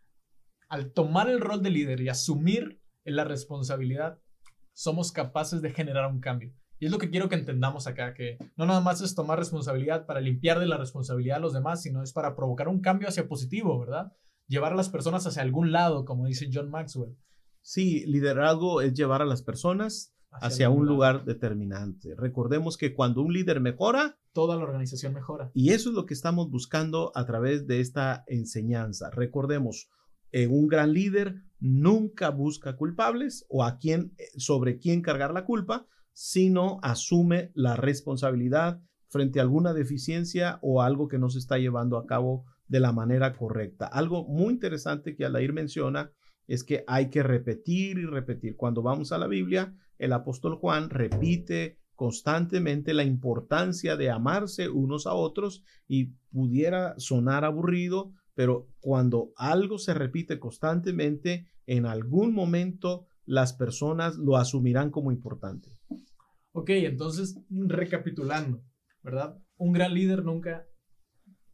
al 0.70 0.94
tomar 0.94 1.30
el 1.30 1.42
rol 1.42 1.62
de 1.62 1.70
líder 1.70 2.00
y 2.02 2.10
asumir 2.10 2.82
la 3.04 3.26
responsabilidad, 3.26 4.20
somos 4.74 5.12
capaces 5.12 5.62
de 5.62 5.72
generar 5.72 6.10
un 6.10 6.22
cambio. 6.22 6.54
Y 6.80 6.86
es 6.86 6.92
lo 6.92 6.98
que 6.98 7.10
quiero 7.10 7.30
que 7.30 7.36
entendamos 7.36 7.86
acá, 7.86 8.14
que 8.14 8.38
no 8.56 8.66
nada 8.66 8.82
más 8.82 9.02
es 9.02 9.14
tomar 9.14 9.38
responsabilidad 9.38 10.06
para 10.06 10.22
limpiar 10.22 10.60
de 10.60 10.66
la 10.66 10.78
responsabilidad 10.78 11.38
a 11.38 11.42
los 11.42 11.54
demás, 11.54 11.82
sino 11.84 12.02
es 12.02 12.14
para 12.14 12.36
provocar 12.36 12.68
un 12.68 12.82
cambio 12.82 13.08
hacia 13.08 13.28
positivo, 13.28 13.78
¿verdad? 13.80 14.14
Llevar 14.48 14.74
a 14.74 14.76
las 14.76 14.90
personas 14.90 15.28
hacia 15.28 15.44
algún 15.44 15.72
lado, 15.72 16.06
como 16.06 16.26
dice 16.26 16.50
John 16.52 16.72
Maxwell. 16.72 17.16
Sí, 17.62 18.04
liderazgo 18.08 18.82
es 18.82 18.94
llevar 18.94 19.22
a 19.22 19.26
las 19.26 19.44
personas 19.44 20.16
hacia, 20.32 20.70
un 20.70 20.86
lugar 20.86 21.26
determinante. 21.26 22.16
Recordemos 22.16 22.78
que 22.78 22.94
cuando 22.94 23.22
un 23.22 23.34
líder 23.34 23.60
mejora, 23.60 24.18
toda 24.34 24.56
la 24.56 24.64
organización 24.64 25.14
mejora. 25.14 25.52
Y 25.54 25.70
eso 25.70 25.90
es 25.90 25.96
lo 25.96 26.06
que 26.06 26.14
estamos 26.14 26.50
buscando 26.50 27.12
a 27.16 27.26
través 27.26 27.68
de 27.68 27.82
esta 27.82 28.24
enseñanza. 28.28 29.10
Recordemos, 29.12 29.90
eh, 30.32 30.48
un 30.48 30.68
gran 30.68 30.94
líder 30.94 31.44
nunca 31.60 32.30
busca 32.30 32.76
culpables 32.76 33.46
o 33.50 33.64
a 33.64 33.78
quién 33.78 34.14
eh, 34.18 34.26
sobre 34.38 34.80
quién 34.80 35.02
cargar 35.02 35.34
la 35.34 35.46
culpa, 35.46 35.86
sino 36.14 36.80
asume 36.82 37.52
la 37.54 37.76
responsabilidad 37.76 38.82
frente 39.10 39.40
a 39.40 39.44
alguna 39.44 39.74
deficiencia 39.74 40.60
o 40.62 40.82
algo 40.82 41.10
que 41.10 41.20
no 41.20 41.30
se 41.30 41.40
está 41.40 41.58
llevando 41.58 41.98
a 41.98 42.06
cabo 42.06 42.46
de 42.68 42.80
la 42.80 42.94
manera 42.94 43.36
correcta. 43.36 43.86
Algo 43.86 44.26
muy 44.26 44.54
interesante 44.54 45.16
que 45.16 45.26
Alair 45.26 45.52
menciona 45.52 46.12
es 46.48 46.64
que 46.64 46.84
hay 46.88 47.10
que 47.10 47.22
repetir 47.22 47.98
y 47.98 48.06
repetir. 48.06 48.56
Cuando 48.56 48.82
vamos 48.82 49.12
a 49.12 49.18
la 49.18 49.28
Biblia, 49.28 49.76
el 50.02 50.14
apóstol 50.14 50.56
Juan 50.56 50.90
repite 50.90 51.78
constantemente 51.94 52.96
la 52.96 53.04
importancia 53.04 53.96
de 53.96 54.10
amarse 54.10 54.68
unos 54.68 55.06
a 55.06 55.14
otros 55.14 55.64
y 55.88 56.06
pudiera 56.32 56.96
sonar 56.98 57.46
aburrido, 57.46 58.12
pero 58.34 58.68
cuando 58.80 59.32
algo 59.38 59.78
se 59.78 59.94
repite 59.94 60.40
constantemente, 60.40 61.46
en 61.68 61.86
algún 61.86 62.34
momento 62.34 63.06
las 63.26 63.54
personas 63.54 64.18
lo 64.18 64.38
asumirán 64.38 64.90
como 64.90 65.12
importante. 65.12 65.70
Ok, 66.54 66.72
entonces, 66.72 67.40
recapitulando, 67.52 68.64
¿verdad? 69.04 69.38
Un 69.58 69.72
gran 69.72 69.94
líder 69.94 70.26
nunca 70.26 70.66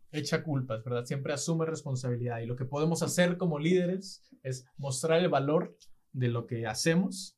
echa 0.09 0.41
culpas, 0.41 0.85
¿verdad? 0.85 1.03
Siempre 1.03 1.33
asume 1.33 1.65
responsabilidad 1.65 2.39
y 2.39 2.45
lo 2.45 2.55
que 2.55 2.63
podemos 2.63 3.03
hacer 3.03 3.35
como 3.35 3.59
líderes 3.59 4.23
es 4.41 4.65
mostrar 4.77 5.19
el 5.19 5.27
valor 5.27 5.75
de 6.13 6.29
lo 6.29 6.47
que 6.47 6.65
hacemos 6.65 7.36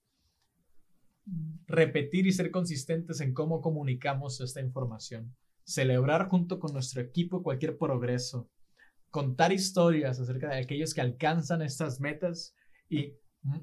repetir 1.68 2.28
y 2.28 2.32
ser 2.32 2.52
consistentes 2.52 3.22
en 3.22 3.34
cómo 3.34 3.62
comunicamos 3.62 4.42
esta 4.42 4.62
información, 4.62 5.36
celebrar 5.64 6.30
junto 6.30 6.60
con 6.60 6.74
nuestro 6.74 7.02
equipo 7.02 7.44
cualquier 7.44 7.78
progreso, 7.78 8.50
contar 9.12 9.52
historias 9.52 10.20
acerca 10.20 10.50
de 10.50 10.60
aquellos 10.60 10.94
que 10.94 11.02
alcanzan 11.02 11.62
estas 11.62 12.00
metas 12.00 12.56
y 12.90 13.14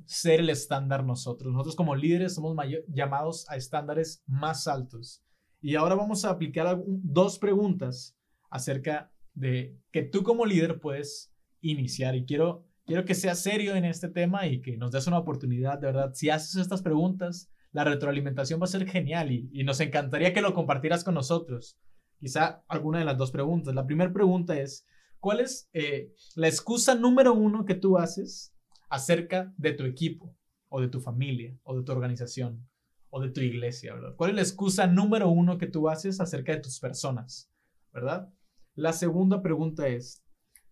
ser 0.07 0.41
el 0.41 0.51
estándar 0.51 1.05
nosotros. 1.05 1.53
Nosotros 1.53 1.77
como 1.77 1.95
líderes 1.95 2.35
somos 2.35 2.57
llamados 2.89 3.49
a 3.49 3.57
estándares 3.57 4.23
más 4.27 4.67
altos. 4.67 5.23
Y 5.61 5.75
ahora 5.75 5.95
vamos 5.95 6.25
a 6.25 6.31
aplicar 6.31 6.81
dos 6.87 7.39
preguntas 7.39 8.17
acerca 8.51 9.13
de 9.35 9.79
que 9.91 10.03
tú 10.03 10.23
como 10.23 10.47
líder 10.47 10.81
puedes 10.81 11.33
iniciar. 11.61 12.15
Y 12.15 12.25
quiero, 12.25 12.65
quiero 12.85 13.05
que 13.05 13.15
seas 13.15 13.43
serio 13.43 13.75
en 13.75 13.85
este 13.85 14.09
tema 14.09 14.47
y 14.47 14.63
que 14.63 14.77
nos 14.77 14.93
des 14.93 15.07
una 15.07 15.19
oportunidad, 15.19 15.79
de 15.79 15.89
verdad. 15.89 16.13
Si 16.15 16.31
haces 16.31 16.57
estas 16.57 16.83
preguntas, 16.83 17.51
la 17.77 17.85
retroalimentación 17.85 18.59
va 18.59 18.65
a 18.65 18.69
ser 18.69 18.89
genial 18.89 19.31
y, 19.31 19.51
y 19.53 19.63
nos 19.63 19.81
encantaría 19.81 20.33
que 20.33 20.41
lo 20.41 20.55
compartieras 20.55 21.05
con 21.05 21.13
nosotros. 21.13 21.79
Quizá 22.19 22.65
alguna 22.69 23.01
de 23.01 23.05
las 23.05 23.19
dos 23.19 23.31
preguntas. 23.31 23.75
La 23.75 23.85
primera 23.85 24.11
pregunta 24.15 24.59
es, 24.59 24.87
¿cuál 25.21 25.41
es 25.41 25.69
eh, 25.75 26.15
la 26.37 26.49
excusa 26.49 26.95
número 26.95 27.35
uno 27.35 27.67
que 27.67 27.75
tú 27.75 27.99
haces 27.99 28.55
acerca 28.89 29.53
de 29.59 29.73
tu 29.73 29.85
equipo 29.85 30.35
o 30.69 30.81
de 30.81 30.89
tu 30.89 31.03
familia 31.03 31.55
o 31.65 31.77
de 31.77 31.85
tu 31.85 31.93
organización 31.93 32.67
o 33.11 33.21
de 33.21 33.31
tu 33.31 33.41
iglesia. 33.41 33.95
¿Cuál 34.17 34.31
es 34.31 34.37
la 34.37 34.43
excusa 34.43 34.87
número 34.87 35.29
uno 35.29 35.59
que 35.59 35.67
tú 35.67 35.91
haces 35.91 36.19
acerca 36.19 36.53
de 36.53 36.61
tus 36.61 36.81
personas, 36.81 37.51
¿verdad? 37.93 38.33
La 38.75 38.95
segunda 38.95 39.43
pregunta 39.43 39.87
es, 39.89 40.25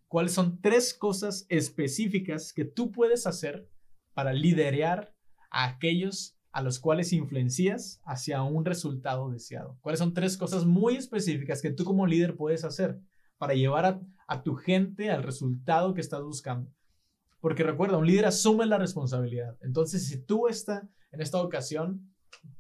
¿cuáles 0.09 0.33
son 0.33 0.61
tres 0.63 0.95
cosas 0.95 1.45
específicas 1.51 2.55
que 2.55 2.65
tú 2.65 2.93
puedes 2.93 3.27
hacer 3.27 3.69
para 4.15 4.33
liderar 4.33 5.15
a 5.51 5.67
aquellos 5.67 6.34
a 6.55 6.63
los 6.63 6.79
cuales 6.79 7.13
influencias 7.13 8.01
hacia 8.05 8.41
un 8.45 8.65
resultado 8.65 9.29
deseado? 9.29 9.77
¿Cuáles 9.81 9.99
son 9.99 10.15
tres 10.15 10.39
cosas 10.39 10.65
muy 10.65 10.95
específicas 10.95 11.61
que 11.61 11.73
tú 11.73 11.85
como 11.85 12.07
líder 12.07 12.37
puedes 12.37 12.63
hacer 12.63 13.01
para 13.39 13.55
llevar 13.55 14.01
a, 14.29 14.43
tu 14.45 14.55
gente 14.55 15.11
al 15.11 15.25
resultado 15.25 15.95
que 15.95 16.01
estás 16.01 16.23
buscando? 16.23 16.71
Porque 17.41 17.65
recuerda, 17.65 17.99
un 17.99 18.07
líder 18.07 18.27
asume 18.27 18.67
la 18.67 18.79
responsabilidad. 18.79 19.59
Entonces, 19.63 20.07
si 20.07 20.25
tú 20.25 20.47
está, 20.47 20.89
en 21.11 21.21
esta 21.21 21.43
ocasión 21.43 22.15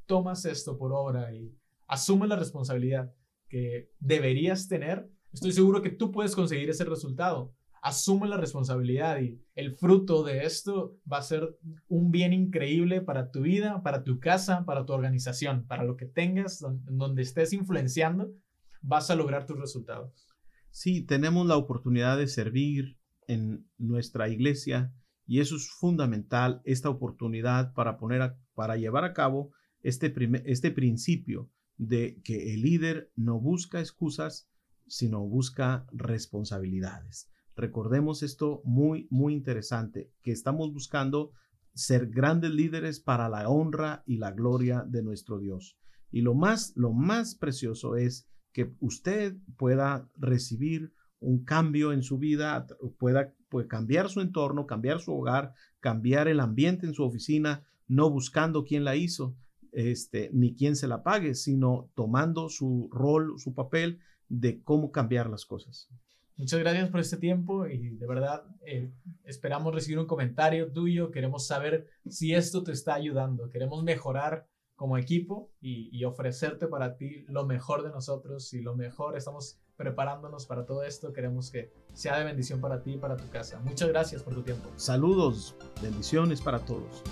tomas 0.06 0.44
esto 0.44 0.76
por 0.76 0.92
obra 0.92 1.32
y 1.32 1.56
asume 1.86 2.26
la 2.26 2.34
responsabilidad 2.34 3.14
que 3.48 3.92
deberías 4.00 4.66
tener, 4.66 5.08
estoy 5.32 5.52
seguro 5.52 5.82
que 5.82 5.90
tú 5.90 6.10
puedes 6.10 6.34
conseguir 6.34 6.68
ese 6.68 6.84
resultado. 6.84 7.54
Asume 7.84 8.26
la 8.28 8.38
responsabilidad 8.38 9.20
y 9.20 9.38
el 9.54 9.74
fruto 9.74 10.24
de 10.24 10.44
esto 10.44 10.98
va 11.10 11.18
a 11.18 11.22
ser 11.22 11.58
un 11.86 12.10
bien 12.10 12.32
increíble 12.32 13.02
para 13.02 13.30
tu 13.30 13.42
vida, 13.42 13.82
para 13.82 14.04
tu 14.04 14.20
casa, 14.20 14.64
para 14.64 14.86
tu 14.86 14.94
organización, 14.94 15.66
para 15.66 15.84
lo 15.84 15.96
que 15.96 16.06
tengas, 16.06 16.64
donde 16.86 17.22
estés 17.22 17.52
influenciando, 17.52 18.32
vas 18.80 19.10
a 19.10 19.16
lograr 19.16 19.46
tus 19.46 19.58
resultados. 19.58 20.26
Sí, 20.70 21.02
tenemos 21.02 21.46
la 21.46 21.58
oportunidad 21.58 22.16
de 22.16 22.26
servir, 22.26 22.96
en 23.26 23.66
nuestra 23.78 24.28
iglesia 24.28 24.92
y 25.26 25.40
eso 25.40 25.56
es 25.56 25.70
fundamental, 25.70 26.60
esta 26.64 26.90
oportunidad 26.90 27.72
para 27.74 27.96
poner 27.96 28.36
para 28.54 28.76
llevar 28.76 29.04
a 29.04 29.12
cabo 29.12 29.52
este, 29.82 30.14
este 30.44 30.70
principio 30.70 31.50
de 31.76 32.20
que 32.22 32.54
el 32.54 32.62
líder 32.62 33.10
no 33.16 33.40
busca 33.40 33.80
excusas, 33.80 34.48
sino 34.86 35.26
busca 35.26 35.86
responsabilidades. 35.92 37.30
Recordemos 37.56 38.22
esto 38.22 38.60
muy, 38.64 39.06
muy 39.10 39.34
interesante, 39.34 40.10
que 40.22 40.32
estamos 40.32 40.72
buscando 40.72 41.32
ser 41.74 42.08
grandes 42.08 42.50
líderes 42.50 43.00
para 43.00 43.28
la 43.28 43.48
honra 43.48 44.02
y 44.06 44.16
la 44.16 44.32
gloria 44.32 44.84
de 44.86 45.02
nuestro 45.02 45.38
Dios. 45.38 45.76
Y 46.10 46.22
lo 46.22 46.34
más, 46.34 46.72
lo 46.76 46.92
más 46.92 47.34
precioso 47.34 47.96
es 47.96 48.28
que 48.52 48.72
usted 48.80 49.36
pueda 49.56 50.08
recibir 50.16 50.92
un 51.20 51.44
cambio 51.44 51.92
en 51.92 52.02
su 52.02 52.18
vida, 52.18 52.66
pueda, 52.98 53.34
cambiar 53.68 54.08
su 54.08 54.20
entorno, 54.20 54.66
cambiar 54.66 55.00
su 55.00 55.12
hogar, 55.12 55.54
cambiar 55.80 56.28
el 56.28 56.40
ambiente 56.40 56.86
en 56.86 56.94
su 56.94 57.02
oficina, 57.02 57.64
no 57.88 58.10
buscando 58.10 58.64
quién 58.64 58.84
la 58.84 58.96
hizo, 58.96 59.36
este, 59.72 60.30
ni 60.32 60.54
quién 60.54 60.76
se 60.76 60.86
la 60.86 61.02
pague, 61.02 61.34
sino 61.34 61.90
tomando 61.94 62.48
su 62.48 62.88
rol, 62.92 63.34
su 63.38 63.54
papel 63.54 64.00
de 64.28 64.62
cómo 64.62 64.92
cambiar 64.92 65.28
las 65.28 65.46
cosas. 65.46 65.88
Muchas 66.36 66.58
gracias 66.60 66.90
por 66.90 67.00
este 67.00 67.16
tiempo 67.16 67.66
y 67.66 67.90
de 67.90 68.06
verdad 68.06 68.44
eh, 68.66 68.90
esperamos 69.24 69.72
recibir 69.74 69.98
un 69.98 70.06
comentario 70.06 70.72
tuyo. 70.72 71.10
Queremos 71.10 71.46
saber 71.46 71.88
si 72.08 72.34
esto 72.34 72.64
te 72.64 72.72
está 72.72 72.94
ayudando. 72.94 73.48
Queremos 73.50 73.84
mejorar 73.84 74.48
como 74.74 74.98
equipo 74.98 75.52
y, 75.60 75.96
y 75.96 76.04
ofrecerte 76.04 76.66
para 76.66 76.96
ti 76.96 77.24
lo 77.28 77.46
mejor 77.46 77.84
de 77.84 77.90
nosotros 77.90 78.52
y 78.52 78.62
lo 78.62 78.74
mejor. 78.74 79.16
Estamos 79.16 79.60
preparándonos 79.76 80.46
para 80.46 80.66
todo 80.66 80.82
esto. 80.82 81.12
Queremos 81.12 81.50
que 81.50 81.72
sea 81.92 82.18
de 82.18 82.24
bendición 82.24 82.60
para 82.60 82.82
ti 82.82 82.94
y 82.94 82.98
para 82.98 83.16
tu 83.16 83.28
casa. 83.30 83.60
Muchas 83.60 83.88
gracias 83.88 84.22
por 84.22 84.34
tu 84.34 84.42
tiempo. 84.42 84.68
Saludos, 84.76 85.54
bendiciones 85.80 86.40
para 86.40 86.58
todos. 86.58 87.02